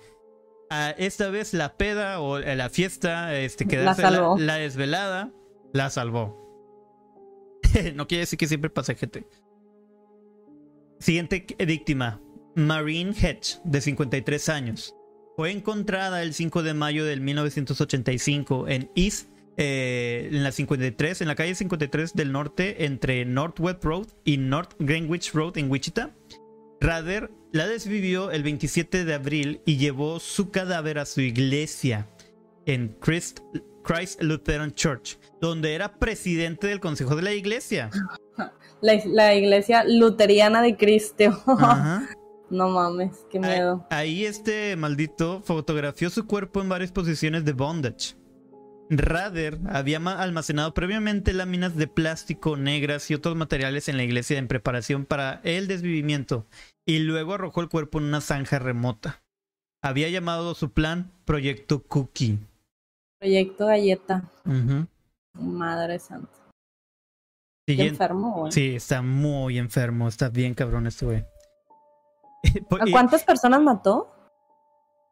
[0.69, 5.31] Ah, esta vez la peda o eh, la fiesta, este, quedarse la, la, desvelada,
[5.73, 6.45] la salvó.
[7.95, 9.27] no quiere decir que siempre pase gente.
[10.99, 12.21] Siguiente víctima,
[12.57, 14.95] Marine Hedge, de 53 años.
[15.35, 21.27] Fue encontrada el 5 de mayo del 1985 en East, eh, en la 53, en
[21.27, 26.15] la calle 53 del norte, entre Northwest Road y North Greenwich Road en Wichita.
[26.81, 32.09] Rader la desvivió el 27 de abril y llevó su cadáver a su iglesia
[32.65, 33.41] en Christ,
[33.83, 37.91] Christ Lutheran Church, donde era presidente del consejo de la iglesia.
[38.79, 41.25] La, la iglesia luteriana de Cristo.
[41.47, 42.07] Ajá.
[42.49, 43.85] No mames, qué miedo.
[43.89, 48.15] Ahí, este maldito fotografió su cuerpo en varias posiciones de bondage.
[48.89, 54.47] Rader había almacenado previamente láminas de plástico negras y otros materiales en la iglesia en
[54.47, 56.45] preparación para el desvivimiento
[56.85, 59.21] y luego arrojó el cuerpo en una zanja remota.
[59.83, 62.39] Había llamado su plan Proyecto Cookie.
[63.19, 64.31] Proyecto Galleta.
[65.33, 66.31] Madre santa.
[67.67, 68.51] enfermo, güey.
[68.51, 70.07] Sí, está muy enfermo.
[70.07, 71.25] Está bien cabrón este güey.
[72.79, 74.13] ¿A cuántas personas mató?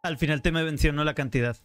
[0.03, 1.57] Al final te me mencionó la cantidad.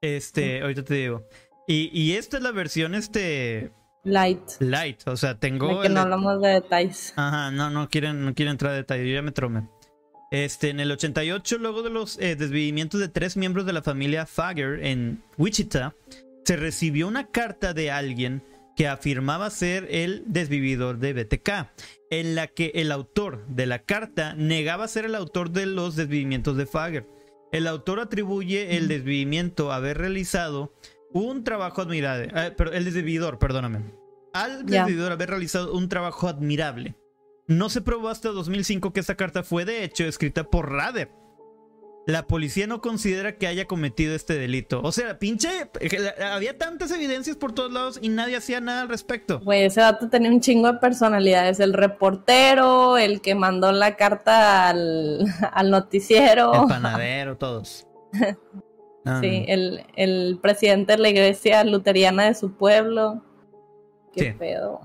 [0.00, 1.26] Este, ahorita te digo.
[1.66, 3.72] Y, y esta es la versión, este.
[4.02, 4.42] Light.
[4.60, 5.06] Light.
[5.06, 5.80] O sea, tengo.
[5.80, 7.14] que no hablamos de detalles.
[7.16, 9.06] Ajá, no, no quieren, no quieren entrar a detalles.
[9.06, 9.68] Yo ya me trome.
[10.30, 14.26] Este, en el 88, luego de los eh, desvivimientos de tres miembros de la familia
[14.26, 15.94] Fager en Wichita,
[16.44, 18.42] se recibió una carta de alguien
[18.76, 21.70] que afirmaba ser el desvividor de BTK,
[22.10, 26.56] en la que el autor de la carta negaba ser el autor de los desvivimientos
[26.56, 27.08] de Fager.
[27.52, 30.74] El autor atribuye el desvivimiento a haber realizado
[31.12, 33.84] un trabajo admirable, eh, el desvividor, perdóname,
[34.32, 36.96] al desvividor haber realizado un trabajo admirable.
[37.46, 41.10] No se probó hasta 2005 que esta carta fue de hecho escrita por Rader,
[42.06, 44.80] la policía no considera que haya cometido este delito.
[44.82, 45.48] O sea, pinche,
[46.22, 49.40] había tantas evidencias por todos lados y nadie hacía nada al respecto.
[49.40, 51.60] Güey, ese dato tenía un chingo de personalidades.
[51.60, 55.24] El reportero, el que mandó la carta al,
[55.70, 56.52] noticiero.
[56.62, 57.86] El panadero, todos.
[59.20, 63.22] sí, el, presidente de la iglesia luteriana de su pueblo.
[64.12, 64.80] Qué pedo.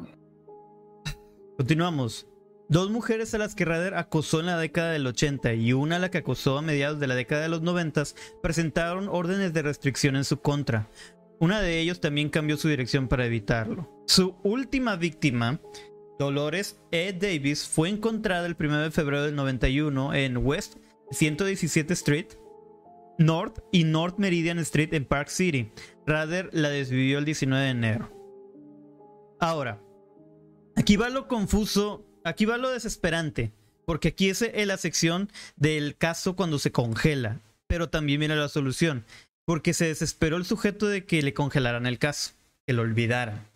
[1.57, 2.28] Continuamos.
[2.69, 5.99] Dos mujeres a las que Rader acosó en la década del 80 y una a
[5.99, 8.03] la que acosó a mediados de la década de los 90
[8.43, 10.87] presentaron órdenes de restricción en su contra.
[11.39, 13.89] Una de ellos también cambió su dirección para evitarlo.
[14.05, 15.59] Su última víctima,
[16.19, 17.11] Dolores E.
[17.11, 20.75] Davis, fue encontrada el 1 de febrero del 91 en West
[21.09, 22.27] 117 Street,
[23.17, 25.71] North y North Meridian Street en Park City.
[26.05, 28.11] Rader la desvivió el 19 de enero.
[29.39, 29.81] Ahora,
[30.75, 33.51] aquí va lo confuso aquí va lo desesperante,
[33.85, 39.05] porque aquí es la sección del caso cuando se congela, pero también viene la solución,
[39.45, 42.31] porque se desesperó el sujeto de que le congelaran el caso,
[42.65, 43.47] que lo olvidaran.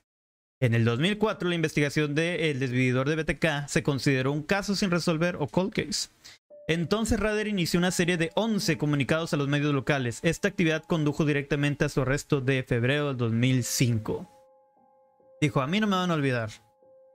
[0.60, 5.36] En el 2004, la investigación del desvividor de BTK se consideró un caso sin resolver
[5.40, 6.10] o cold case.
[6.68, 10.20] Entonces Rader inició una serie de 11 comunicados a los medios locales.
[10.24, 14.30] Esta actividad condujo directamente a su arresto de febrero del 2005.
[15.42, 16.50] Dijo, a mí no me van a olvidar.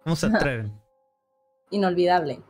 [0.05, 0.73] ¿Cómo se atreven?
[1.71, 2.43] inolvidable.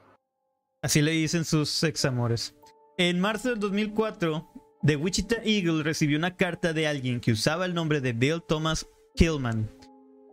[0.83, 2.55] Así le dicen sus examores.
[2.97, 4.49] En marzo del 2004,
[4.83, 8.87] The Wichita Eagle recibió una carta de alguien que usaba el nombre de Bill Thomas
[9.17, 9.69] Killman.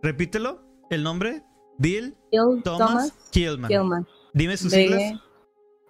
[0.02, 1.44] Repítelo, el nombre.
[1.78, 2.16] Bill,
[2.64, 4.08] Thomas, Killman.
[4.34, 5.20] Dime sus siglas.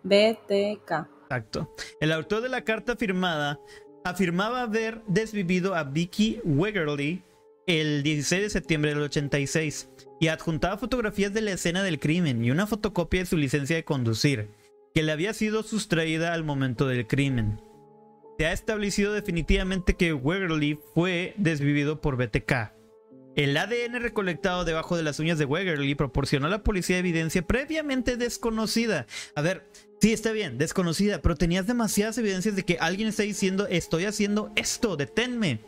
[0.03, 1.08] BTK.
[1.23, 1.69] Exacto.
[1.99, 3.60] El autor de la carta firmada
[4.03, 7.23] afirmaba haber desvivido a Vicky Wegerly
[7.67, 12.51] el 16 de septiembre del 86 y adjuntaba fotografías de la escena del crimen y
[12.51, 14.49] una fotocopia de su licencia de conducir,
[14.93, 17.60] que le había sido sustraída al momento del crimen.
[18.38, 22.73] Se ha establecido definitivamente que Wegerly fue desvivido por BTK.
[23.36, 28.15] El ADN recolectado debajo de las uñas de Wegerly proporcionó a la policía evidencia previamente
[28.15, 29.08] desconocida.
[29.36, 29.65] A ver,
[29.99, 34.51] sí, está bien, desconocida, pero tenías demasiadas evidencias de que alguien está diciendo, estoy haciendo
[34.56, 35.60] esto, deténme.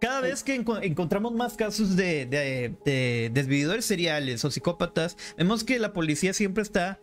[0.00, 5.92] Cada vez que encontramos más casos de, de, desvividores seriales o psicópatas, vemos que la
[5.92, 7.00] policía siempre está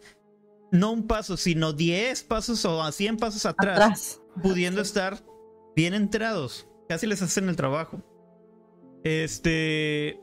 [0.72, 5.24] no un paso, sino 10 pasos o a 100 pasos atrás, pudiendo estar
[5.76, 6.68] bien enterados.
[6.88, 8.02] Casi les hacen el trabajo.
[9.04, 10.20] Este.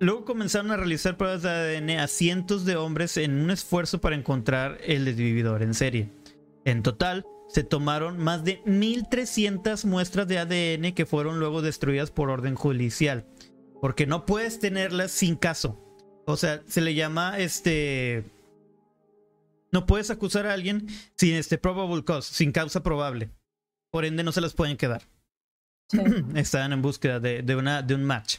[0.00, 4.16] Luego comenzaron a realizar pruebas de ADN a cientos de hombres en un esfuerzo para
[4.16, 6.10] encontrar el desvividor en serie.
[6.64, 12.30] En total, se tomaron más de 1300 muestras de ADN que fueron luego destruidas por
[12.30, 13.26] orden judicial.
[13.80, 15.78] Porque no puedes tenerlas sin caso.
[16.24, 18.24] O sea, se le llama este.
[19.70, 20.86] No puedes acusar a alguien
[21.16, 23.30] sin este probable cause, sin causa probable.
[23.90, 25.02] Por ende, no se las pueden quedar.
[26.34, 28.38] Estaban en búsqueda de, una, de un match.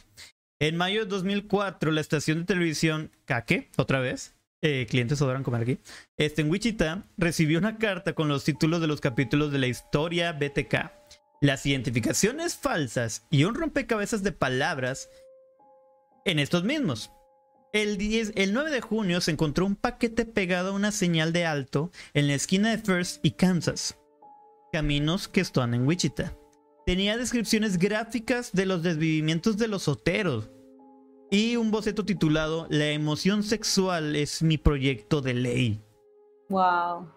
[0.58, 4.33] En mayo de 2004, la estación de televisión Kake, otra vez,
[4.66, 5.78] eh, clientes adoran comer aquí,
[6.16, 10.32] este, en Wichita recibió una carta con los títulos de los capítulos de la historia
[10.32, 10.90] BTK.
[11.42, 15.10] Las identificaciones falsas y un rompecabezas de palabras
[16.24, 17.10] en estos mismos.
[17.74, 21.44] El, 10, el 9 de junio se encontró un paquete pegado a una señal de
[21.44, 23.98] alto en la esquina de First y Kansas,
[24.72, 26.38] caminos que están en Wichita.
[26.86, 30.48] Tenía descripciones gráficas de los desvivimientos de los soteros,
[31.34, 35.80] y un boceto titulado La emoción sexual es mi proyecto de ley.
[36.48, 37.08] Wow.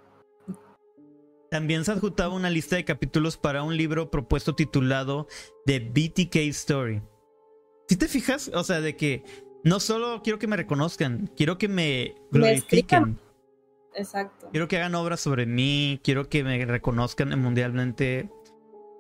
[1.52, 5.28] También se adjuntaba una lista de capítulos para un libro propuesto titulado
[5.68, 7.04] The BTK Story.
[7.88, 9.24] Si te fijas, o sea, de que
[9.64, 13.20] no solo quiero que me reconozcan, quiero que me glorifiquen.
[13.94, 14.50] Exacto.
[14.52, 18.32] Quiero que hagan obras sobre mí, quiero que me reconozcan mundialmente.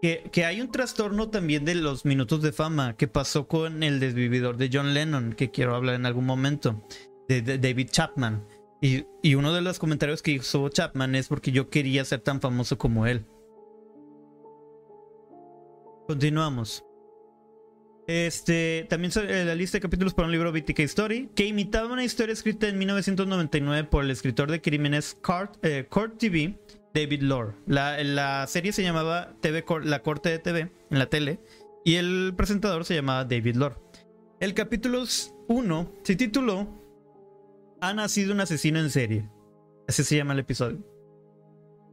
[0.01, 4.57] Que, hay un trastorno también de los minutos de fama que pasó con el desvividor
[4.57, 6.83] de John Lennon, que quiero hablar en algún momento,
[7.27, 8.45] de, David Chapman.
[8.79, 12.77] Y, uno de los comentarios que hizo Chapman es porque yo quería ser tan famoso
[12.77, 13.25] como él.
[16.07, 16.83] Continuamos.
[18.05, 22.31] Este, también la lista de capítulos para un libro BTK Story, que imitaba una historia
[22.31, 26.57] escrita en 1999 por el escritor de crímenes Court, eh, Court TV
[26.97, 27.53] David Lore.
[27.67, 31.39] La, serie se llamaba TV, La Corte de TV, en la tele,
[31.85, 33.75] y el presentador se llamaba David Lore.
[34.39, 35.03] El capítulo
[35.47, 36.67] 1 se tituló
[37.81, 39.29] Ha nacido un asesino en serie.
[39.87, 40.79] Así se llama el episodio.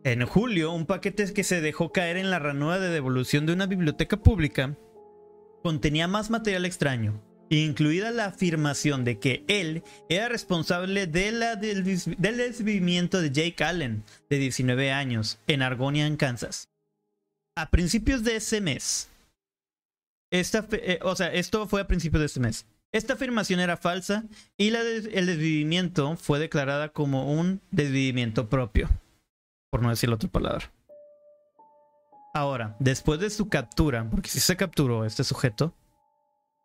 [0.05, 3.67] En julio, un paquete que se dejó caer en la ranura de devolución de una
[3.67, 4.79] biblioteca pública
[5.62, 11.85] contenía más material extraño, incluida la afirmación de que él era responsable de la del,
[11.85, 16.69] desvivimiento de Jake Allen, de 19 años, en Argonia, en Kansas.
[17.56, 19.08] A principios de ese mes,
[20.31, 22.66] esta, eh, o sea, esto fue a principios de ese mes.
[22.92, 24.25] Esta afirmación era falsa
[24.56, 28.88] y la el desvivimiento fue declarada como un desvivimiento propio,
[29.71, 30.71] por no decir otra palabra.
[32.35, 35.73] Ahora, después de su captura, porque si se capturó este sujeto,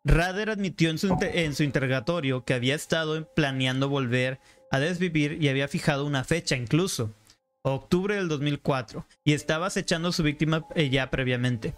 [0.04, 4.40] Rader admitió en su, en su interrogatorio que había estado planeando volver
[4.70, 7.14] a desvivir y había fijado una fecha incluso,
[7.62, 11.74] octubre del 2004, y estaba acechando a su víctima eh, ya previamente.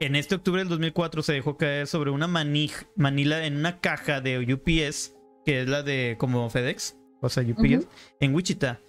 [0.00, 4.38] En este octubre del 2004 se dejó caer sobre una manila en una caja de
[4.38, 7.86] UPS, que es la de como FedEx, o sea, UPS,
[8.20, 8.80] en Wichita.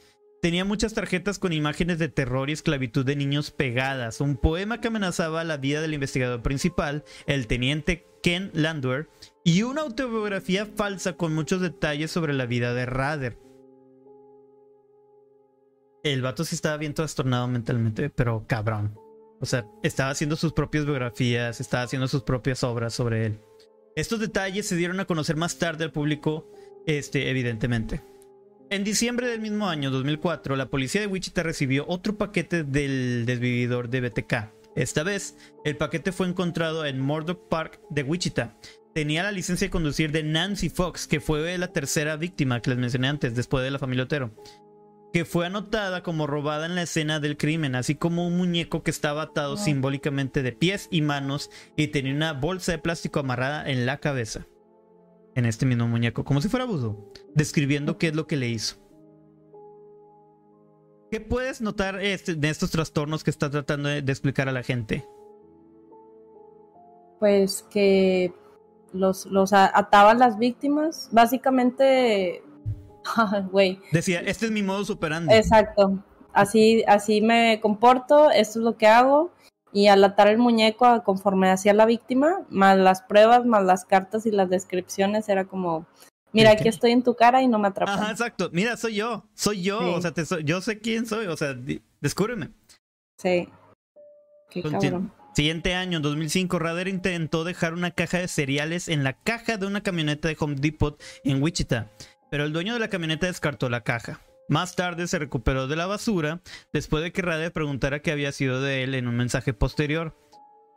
[0.41, 4.89] Tenía muchas tarjetas con imágenes de terror y esclavitud de niños pegadas, un poema que
[4.89, 9.07] amenazaba la vida del investigador principal, el teniente Ken Landwehr,
[9.45, 13.37] y una autobiografía falsa con muchos detalles sobre la vida de Rader.
[16.03, 18.99] El vato sí estaba bien trastornado mentalmente, pero cabrón.
[19.39, 23.39] O sea, estaba haciendo sus propias biografías, estaba haciendo sus propias obras sobre él.
[23.95, 26.51] Estos detalles se dieron a conocer más tarde al público,
[26.85, 28.01] este, evidentemente.
[28.69, 33.87] En diciembre del mismo año, 2004, la policía de Wichita recibió otro paquete del desvividor
[33.87, 34.56] de BTK.
[34.77, 38.55] Esta vez, el paquete fue encontrado en Murdoch Park de Wichita.
[38.93, 42.79] Tenía la licencia de conducir de Nancy Fox, que fue la tercera víctima que les
[42.79, 44.31] mencioné antes, después de la familia Otero
[45.13, 48.91] que fue anotada como robada en la escena del crimen, así como un muñeco que
[48.91, 53.85] estaba atado simbólicamente de pies y manos y tenía una bolsa de plástico amarrada en
[53.85, 54.45] la cabeza.
[55.33, 58.86] En este mismo muñeco, como si fuera buzo, describiendo qué es lo que le hizo.
[61.09, 65.07] ¿Qué puedes notar este, de estos trastornos que está tratando de, explicar a la gente?
[67.19, 68.33] Pues que
[68.93, 71.09] los, los ataban las víctimas.
[71.11, 72.43] Básicamente
[73.51, 73.79] güey.
[73.91, 75.31] Decía, este es mi modo superando.
[75.33, 76.03] Exacto.
[76.33, 79.31] Así, así me comporto, esto es lo que hago.
[79.73, 84.25] Y al atar el muñeco conforme hacía la víctima, más las pruebas, más las cartas
[84.25, 85.85] y las descripciones, era como,
[86.37, 87.99] mira, aquí estoy en tu cara y no me atrapas.
[87.99, 88.49] Ajá, exacto.
[88.53, 90.13] Mira, soy yo, soy yo, o sea,
[90.43, 91.55] yo sé quién soy, o sea,
[92.01, 92.49] descúbreme.
[93.17, 93.49] Sí.
[94.49, 95.11] Qué cabrón.
[95.33, 99.83] Siguiente año, 2005, Rader intentó dejar una caja de cereales en la caja de una
[99.83, 101.91] camioneta de Home Depot en Wichita
[102.29, 104.19] pero el dueño de la camioneta descartó la caja.
[104.49, 108.61] Más tarde se recuperó de la basura después de que Rader preguntara qué había sido
[108.61, 110.15] de él en un mensaje posterior.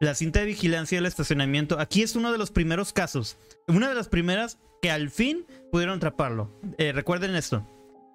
[0.00, 3.36] La cinta de vigilancia del estacionamiento, aquí es uno de los primeros casos,
[3.68, 6.50] una de las primeras que al fin pudieron atraparlo.
[6.78, 7.66] Eh, recuerden esto.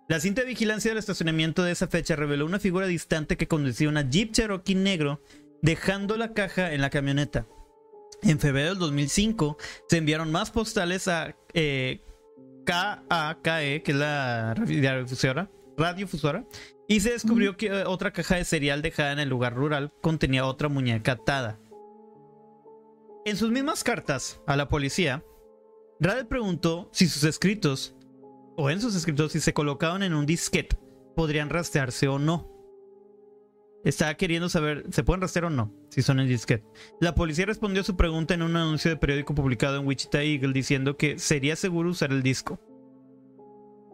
[0.08, 3.90] La cinta de vigilancia del estacionamiento de esa fecha reveló una figura distante que conducía
[3.90, 5.22] una Jeep Cherokee negro
[5.62, 7.48] dejando la caja en la camioneta.
[8.22, 9.58] En febrero del 2005
[9.90, 12.02] se enviaron más postales a eh,
[12.66, 16.46] KAKE, que es la radiodifusora, radiofusora,
[16.88, 20.46] y se descubrió que eh, otra caja de cereal dejada en el lugar rural contenía
[20.46, 21.60] otra muñeca atada.
[23.26, 25.24] En sus mismas cartas a la policía,
[26.00, 27.96] Rade preguntó si sus escritos,
[28.58, 30.78] o en sus escritos, si se colocaban en un disquete,
[31.16, 32.52] podrían rastrearse o no.
[33.86, 35.72] Estaba queriendo saber, ¿se pueden rastrear o no?
[35.90, 36.66] Si son en disquete.
[37.00, 40.54] La policía respondió a su pregunta en un anuncio de periódico publicado en Wichita Eagle
[40.54, 42.60] diciendo que sería seguro usar el disco.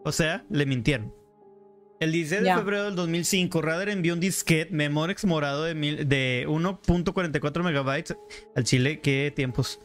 [0.04, 1.14] O sea, le mintieron.
[2.00, 7.62] El 16 de febrero del 2005, Radar envió un disquete Memorex morado de, de 1.44
[7.62, 8.16] megabytes
[8.56, 9.00] al Chile.
[9.00, 9.78] ¿Qué tiempos?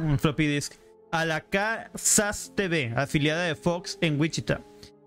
[0.00, 0.74] Un floppy disk.
[1.12, 4.60] A la KSAS TV, afiliada de Fox en Wichita.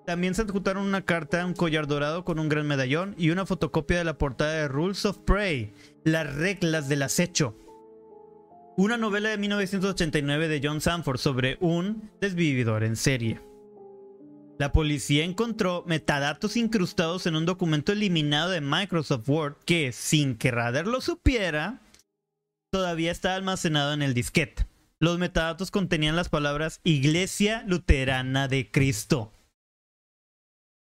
[0.06, 4.00] También se adjuntaron una carta, un collar dorado con un gran medallón y una fotocopia
[4.00, 5.74] de la portada de Rules of Prey,
[6.04, 7.56] las reglas del acecho.
[8.76, 13.40] Una novela de 1989 de John Sanford sobre un desvividor en serie.
[14.58, 20.50] La policía encontró metadatos incrustados en un documento eliminado de Microsoft Word que, sin que
[20.52, 21.82] Radar lo supiera,
[22.70, 24.66] todavía estaba almacenado en el disquete.
[25.00, 29.32] Los metadatos contenían las palabras Iglesia Luterana de Cristo.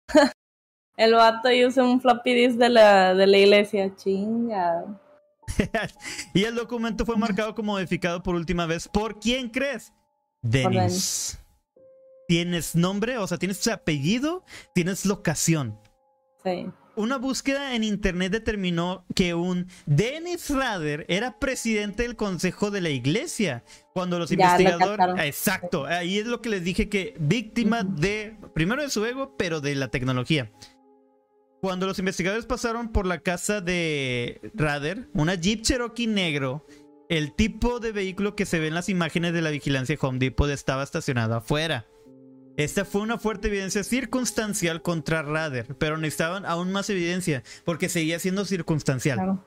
[0.96, 3.94] el vato usa un floppy disk de la, de la iglesia.
[3.94, 4.84] Chinga.
[6.34, 8.88] y el documento fue marcado como modificado por última vez.
[8.88, 9.92] ¿Por quién crees?
[10.42, 11.38] Dennis.
[12.26, 15.78] Tienes nombre, o sea, tienes apellido, tienes locación.
[16.44, 16.70] Sí.
[17.00, 22.90] Una búsqueda en internet determinó que un Dennis Rader era presidente del consejo de la
[22.90, 23.64] iglesia.
[23.94, 25.06] Cuando los investigadores.
[25.24, 28.36] Exacto, ahí es lo que les dije que víctima de.
[28.54, 30.52] Primero de su ego, pero de la tecnología.
[31.62, 36.66] Cuando los investigadores pasaron por la casa de Rader, una Jeep Cherokee negro,
[37.08, 40.50] el tipo de vehículo que se ve en las imágenes de la vigilancia Home Depot
[40.50, 41.86] estaba estacionado afuera.
[42.60, 48.18] Esta fue una fuerte evidencia circunstancial contra Rader, pero necesitaban aún más evidencia porque seguía
[48.18, 49.40] siendo circunstancial.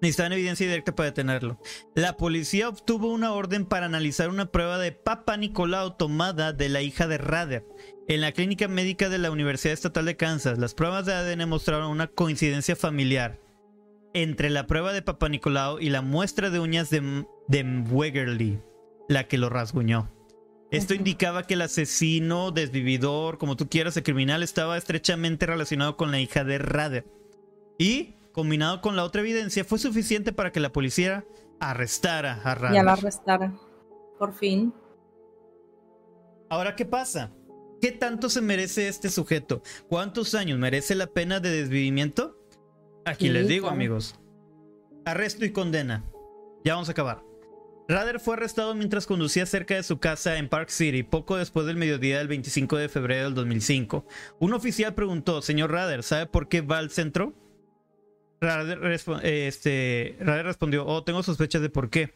[0.00, 1.60] Necesitaban evidencia directa para detenerlo.
[1.94, 6.82] La policía obtuvo una orden para analizar una prueba de Papa Nicolau tomada de la
[6.82, 7.64] hija de Rader
[8.08, 10.58] en la clínica médica de la Universidad Estatal de Kansas.
[10.58, 13.40] Las pruebas de ADN mostraron una coincidencia familiar
[14.12, 18.60] entre la prueba de Papa Nicolau y la muestra de uñas de, de Wegerly,
[19.08, 20.15] la que lo rasguñó.
[20.70, 26.10] Esto indicaba que el asesino, desvividor, como tú quieras, el criminal, estaba estrechamente relacionado con
[26.10, 27.06] la hija de Rader.
[27.78, 31.24] Y, combinado con la otra evidencia, fue suficiente para que la policía
[31.60, 32.74] arrestara a Rader.
[32.74, 33.54] Ya la arrestara.
[34.18, 34.74] Por fin.
[36.48, 37.32] Ahora, ¿qué pasa?
[37.80, 39.62] ¿Qué tanto se merece este sujeto?
[39.88, 42.36] ¿Cuántos años merece la pena de desvivimiento?
[43.04, 44.18] Aquí les digo, amigos.
[45.04, 46.04] Arresto y condena.
[46.64, 47.22] Ya vamos a acabar.
[47.88, 51.76] Rader fue arrestado mientras conducía cerca de su casa en Park City, poco después del
[51.76, 54.06] mediodía del 25 de febrero del 2005.
[54.40, 57.32] Un oficial preguntó, señor Rader, ¿sabe por qué va al centro?
[58.40, 58.80] Rader,
[59.22, 62.14] este, respondió, oh, tengo sospechas de por qué.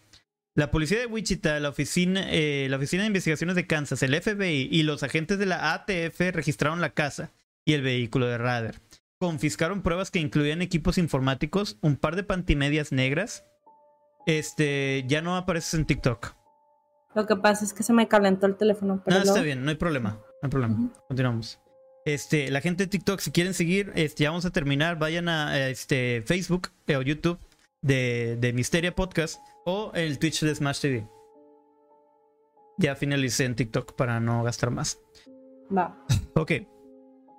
[0.57, 4.69] La policía de Wichita, la oficina, eh, la oficina de investigaciones de Kansas, el FBI
[4.71, 7.33] y los agentes de la ATF registraron la casa
[7.65, 8.81] y el vehículo de Rader.
[9.19, 13.45] Confiscaron pruebas que incluían equipos informáticos, un par de pantimedias negras,
[14.27, 16.35] este, ya no apareces en TikTok.
[17.15, 19.03] Lo que pasa es que se me calentó el teléfono.
[19.05, 20.11] Pero no, está bien, no hay problema.
[20.11, 20.93] No hay problema.
[21.09, 21.61] Continuamos.
[22.05, 24.99] Este, la gente de TikTok, si quieren seguir, este, ya vamos a terminar.
[24.99, 27.39] Vayan a este, Facebook eh, o YouTube
[27.83, 31.09] de, de Misteria Podcast o el Twitch de Smash TV.
[32.79, 34.99] Ya finalicé en TikTok para no gastar más.
[35.77, 36.05] Va.
[36.35, 36.53] Ok.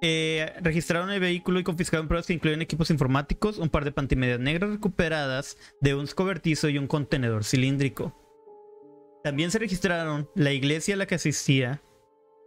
[0.04, 4.40] Eh, registraron el vehículo y confiscaron pruebas que incluyen equipos informáticos, un par de pantimedias
[4.40, 8.18] negras recuperadas de un cobertizo y un contenedor cilíndrico.
[9.24, 11.84] También se registraron la iglesia a la que asistía,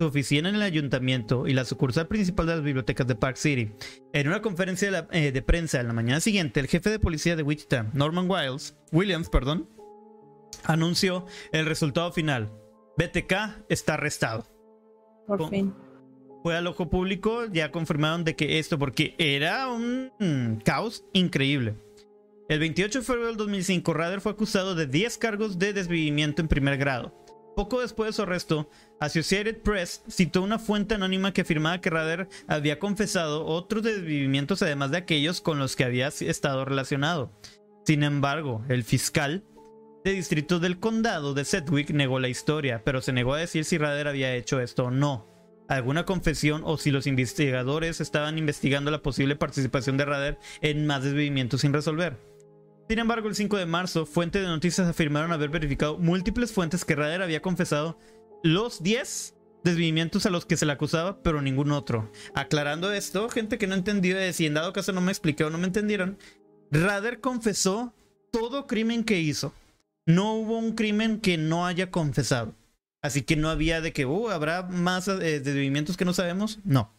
[0.00, 3.70] su oficina en el ayuntamiento y la sucursal principal de las bibliotecas de Park City.
[4.12, 7.36] En una conferencia de, eh, de prensa en la mañana siguiente, el jefe de policía
[7.36, 9.70] de Wichita, Norman Wiles, Williams, perdón,
[10.64, 12.50] anunció el resultado final.
[12.98, 14.44] BTK está arrestado.
[15.28, 15.72] Por fin
[16.44, 21.74] fue al ojo público, ya confirmaron de que esto, porque era un caos increíble.
[22.50, 26.48] El 28 de febrero del 2005, Rader fue acusado de 10 cargos de desvivimiento en
[26.48, 27.14] primer grado.
[27.56, 28.68] Poco después de su arresto,
[29.00, 34.90] Associated Press citó una fuente anónima que afirmaba que Rader había confesado otros desvivimientos además
[34.90, 37.32] de aquellos con los que había estado relacionado.
[37.86, 39.44] Sin embargo, el fiscal
[40.04, 43.78] de distrito del condado de Sedgwick negó la historia, pero se negó a decir si
[43.78, 45.32] Rader había hecho esto o no
[45.68, 51.02] alguna confesión o si los investigadores estaban investigando la posible participación de Rader en más
[51.02, 52.18] desvivimientos sin resolver.
[52.88, 56.94] Sin embargo, el 5 de marzo, fuentes de noticias afirmaron haber verificado múltiples fuentes que
[56.94, 57.98] Rader había confesado
[58.42, 59.34] los 10
[59.64, 62.12] desvivimientos a los que se le acusaba, pero ningún otro.
[62.34, 65.50] Aclarando esto, gente que no entendió, de si en dado caso no me expliqué o
[65.50, 66.18] no me entendieron,
[66.70, 67.94] Rader confesó
[68.30, 69.54] todo crimen que hizo.
[70.06, 72.54] No hubo un crimen que no haya confesado.
[73.04, 76.60] Así que no había de que, uh, ¿habrá más eh, desvivimientos que no sabemos?
[76.64, 76.90] No.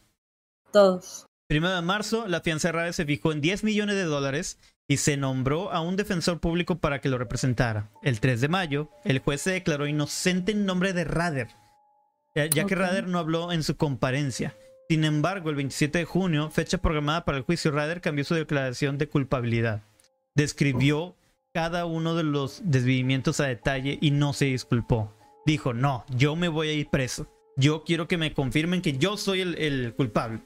[0.72, 1.26] Todos.
[1.48, 5.18] Primero de marzo, la fianza de se fijó en 10 millones de dólares y se
[5.18, 7.90] nombró a un defensor público para que lo representara.
[8.04, 11.48] El 3 de mayo, el juez se declaró inocente en nombre de Rader,
[12.36, 14.56] ya, que Rader no habló en su comparencia.
[14.88, 19.00] Sin embargo, el 27 de junio, fecha programada para el juicio, Rader cambió su declaración
[19.00, 19.82] de culpabilidad.
[20.36, 21.16] Describió
[21.52, 25.12] cada uno de los desvivimientos a detalle y no se disculpó
[25.46, 27.28] dijo, no, yo me voy a ir preso.
[27.56, 30.42] Yo quiero que me confirmen que yo soy el, culpable.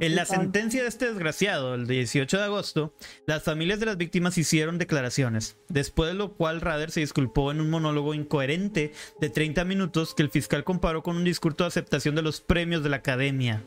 [0.00, 2.94] En la sentencia de este desgraciado, el 18 de agosto,
[3.26, 7.60] las familias de las víctimas hicieron declaraciones, después de lo cual Rader se disculpó en
[7.60, 12.16] un monólogo incoherente de 30 minutos que el fiscal comparó con un discurso de aceptación
[12.16, 13.62] de los premios de la academia.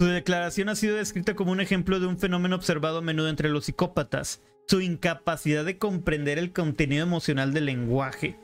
[0.00, 3.50] Su declaración ha sido descrita como un ejemplo de un fenómeno observado a menudo entre
[3.50, 8.36] los psicópatas, su incapacidad de comprender el contenido emocional del lenguaje.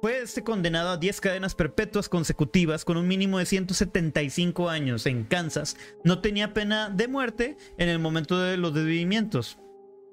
[0.00, 5.24] Fue este condenado a 10 cadenas perpetuas consecutivas con un mínimo de 175 años en
[5.24, 5.76] Kansas.
[6.04, 9.58] No tenía pena de muerte en el momento de los desvivimientos.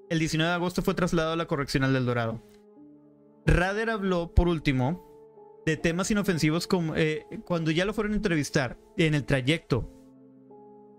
[0.10, 2.42] El 19 de agosto fue trasladado a la correccional del Dorado.
[3.46, 8.80] Rader habló, por último, de temas inofensivos como eh, cuando ya lo fueron a entrevistar
[8.98, 9.92] en el trayecto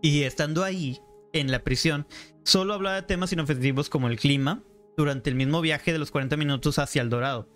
[0.00, 1.00] y estando ahí
[1.32, 2.06] en la prisión,
[2.44, 4.62] solo hablaba de temas inofensivos como el clima
[4.96, 7.48] durante el mismo viaje de los 40 minutos hacia el Dorado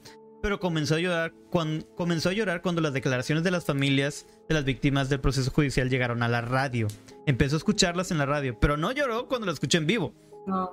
[0.43, 4.55] pero comenzó a llorar cuando, comenzó a llorar cuando las declaraciones de las familias de
[4.55, 6.89] las víctimas del proceso judicial llegaron a la radio.
[7.27, 10.15] Empezó a escucharlas en la radio, pero no lloró cuando la escuché en vivo.
[10.47, 10.73] No.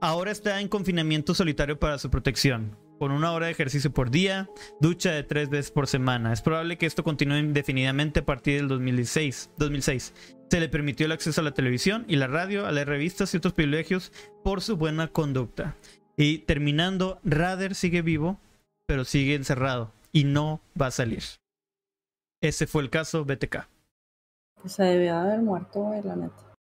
[0.00, 4.50] Ahora está en confinamiento solitario para su protección, con una hora de ejercicio por día,
[4.80, 6.32] ducha de tres veces por semana.
[6.32, 9.50] Es probable que esto continúe indefinidamente a partir del 2016.
[9.58, 10.14] 2006.
[10.50, 13.36] Se le permitió el acceso a la televisión y la radio, a las revistas y
[13.36, 15.76] otros privilegios por su buena conducta.
[16.16, 18.40] Y terminando, Rader sigue vivo
[18.92, 21.22] pero sigue encerrado y no va a salir.
[22.42, 23.66] Ese fue el caso BTK.
[24.66, 26.54] Se debió haber muerto, la neta.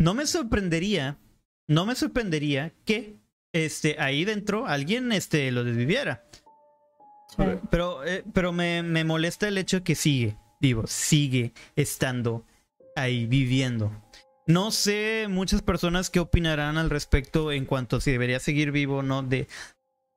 [0.00, 1.16] No me sorprendería,
[1.68, 3.20] no me sorprendería que
[3.52, 6.24] este, ahí dentro alguien este, lo desviviera.
[7.70, 12.44] Pero, eh, pero me, me molesta el hecho de que sigue vivo, sigue estando
[12.96, 13.92] ahí viviendo.
[14.48, 18.96] No sé muchas personas qué opinarán al respecto en cuanto a si debería seguir vivo
[18.96, 19.46] o no de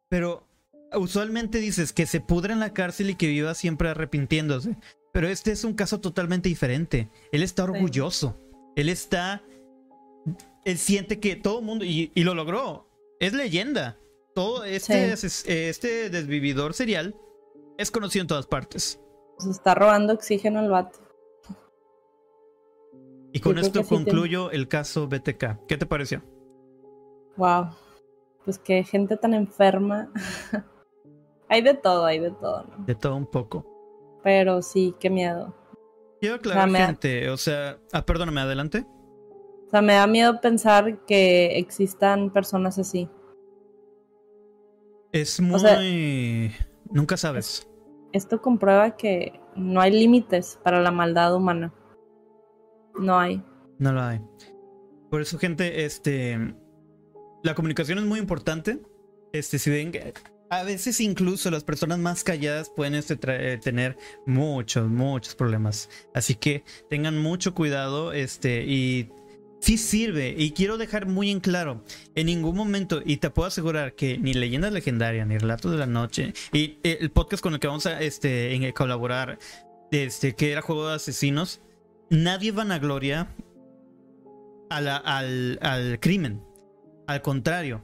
[0.10, 0.48] pero
[0.94, 4.78] usualmente dices que se pudra en la cárcel y que viva siempre arrepintiéndose.
[5.12, 7.10] Pero este es un caso totalmente diferente.
[7.32, 8.38] Él está orgulloso.
[8.76, 9.42] Él está.
[10.66, 11.86] Él siente que todo el mundo.
[11.86, 12.90] Y, lo logró.
[13.20, 13.98] Es leyenda.
[14.34, 15.14] Todo este,
[15.70, 17.16] este desvividor serial
[17.78, 19.00] es conocido en todas partes.
[19.38, 21.00] Se está robando oxígeno al vato.
[23.32, 25.66] Y con esto concluyo el caso BTK.
[25.68, 26.24] ¿Qué te pareció?
[27.38, 27.70] Wow.
[28.44, 30.12] Pues que gente tan enferma.
[31.50, 32.66] hay de todo, hay de todo.
[32.86, 33.66] De todo un poco.
[34.24, 35.56] Pero sí, qué miedo.
[36.20, 38.86] Quiero aclarar, gente, o sea, ah, perdóname, adelante.
[39.68, 43.10] O sea, me da miedo pensar que existan personas así.
[45.12, 46.52] Es muy...
[46.92, 47.68] Nunca sabes.
[48.12, 51.74] Esto comprueba que no hay límites para la maldad humana.
[53.00, 53.44] No hay.
[53.78, 54.22] No lo hay.
[55.10, 56.56] Por eso, gente, este...
[57.44, 58.82] La comunicación es muy importante.
[59.32, 59.92] Este, si ven
[60.50, 65.90] a veces incluso las personas más calladas pueden este, eh, tener muchos, muchos problemas.
[66.14, 69.10] Así que tengan mucho cuidado este, y
[69.60, 70.36] sí sirve.
[70.38, 71.84] Y quiero dejar muy en claro,
[72.14, 75.88] en ningún momento, y te puedo asegurar que ni leyendas legendarias, ni relatos de la
[75.88, 79.40] noche, y el podcast con el que vamos a este, colaborar,
[79.92, 81.62] este, que era Juego de Asesinos,
[82.10, 83.30] nadie vanagloria
[84.70, 86.44] a al, al crimen.
[87.08, 87.84] Al contrario,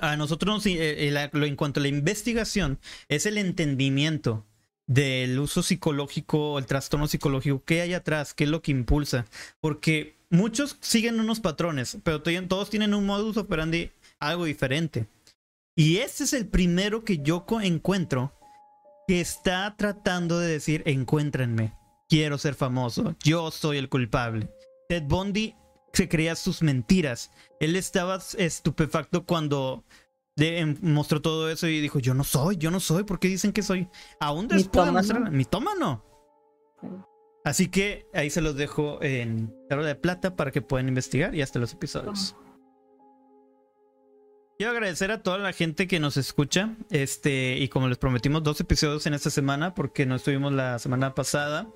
[0.00, 4.46] a nosotros eh, eh, en cuanto a la investigación es el entendimiento
[4.86, 9.26] del uso psicológico, el trastorno psicológico, qué hay atrás, qué es lo que impulsa,
[9.60, 15.06] porque muchos siguen unos patrones, pero todos tienen un modus operandi algo diferente.
[15.76, 18.32] Y este es el primero que yo encuentro
[19.06, 21.72] que está tratando de decir, encuéntrenme,
[22.08, 24.50] quiero ser famoso, yo soy el culpable.
[24.88, 25.54] Ted Bundy
[25.92, 27.30] se creía sus mentiras.
[27.60, 29.84] Él estaba estupefacto cuando
[30.80, 33.62] mostró todo eso y dijo, yo no soy, yo no soy, ¿por qué dicen que
[33.62, 33.88] soy?
[34.20, 36.04] Aún después de mostrar, mitómano.
[37.44, 41.42] Así que ahí se los dejo en Tarot de Plata para que puedan investigar y
[41.42, 42.36] hasta los episodios.
[44.58, 46.76] Quiero agradecer a toda la gente que nos escucha.
[46.90, 51.14] Este, y como les prometimos, dos episodios en esta semana, porque no estuvimos la semana
[51.14, 51.66] pasada.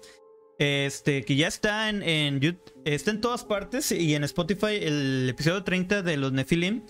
[0.59, 5.28] Este, que ya está en, en YouTube, está en todas partes y en Spotify el
[5.28, 6.82] episodio 30 de los Nephilim.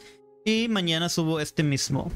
[0.45, 2.13] Y mañana subo este mismo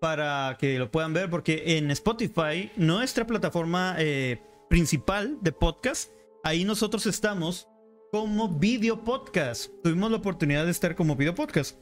[0.00, 6.10] para que lo puedan ver, porque en Spotify, nuestra plataforma eh, principal de podcast,
[6.42, 7.68] ahí nosotros estamos
[8.10, 9.70] como video podcast.
[9.84, 11.78] Tuvimos la oportunidad de estar como video podcast.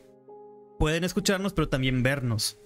[0.79, 2.59] Pueden escucharnos, pero también vernos.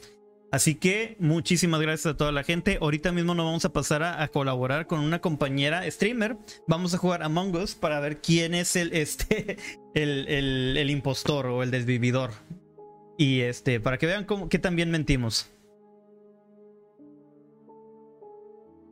[0.55, 2.79] Así que muchísimas gracias a toda la gente.
[2.81, 6.37] Ahorita mismo nos vamos a pasar a, colaborar con una compañera streamer.
[6.69, 9.57] Vamos a jugar Among Us para ver quién es el, este,
[9.95, 12.31] el, impostor o el desvividor.
[13.19, 15.51] Y este, para que vean cómo, que también mentimos.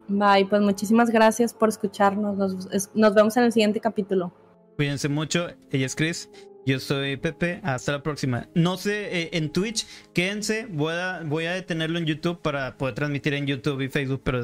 [0.08, 2.36] Bye, pues muchísimas gracias por escucharnos.
[2.36, 4.32] Nos, nos vemos en el siguiente capítulo.
[4.74, 5.46] Cuídense mucho.
[5.70, 6.28] Ella es Chris.
[6.64, 8.48] Yo soy Pepe, hasta la próxima.
[8.54, 9.84] No sé, eh, en Twitch,
[10.14, 14.20] quédense, voy a, voy a detenerlo en YouTube para poder transmitir en YouTube y Facebook,
[14.22, 14.40] pero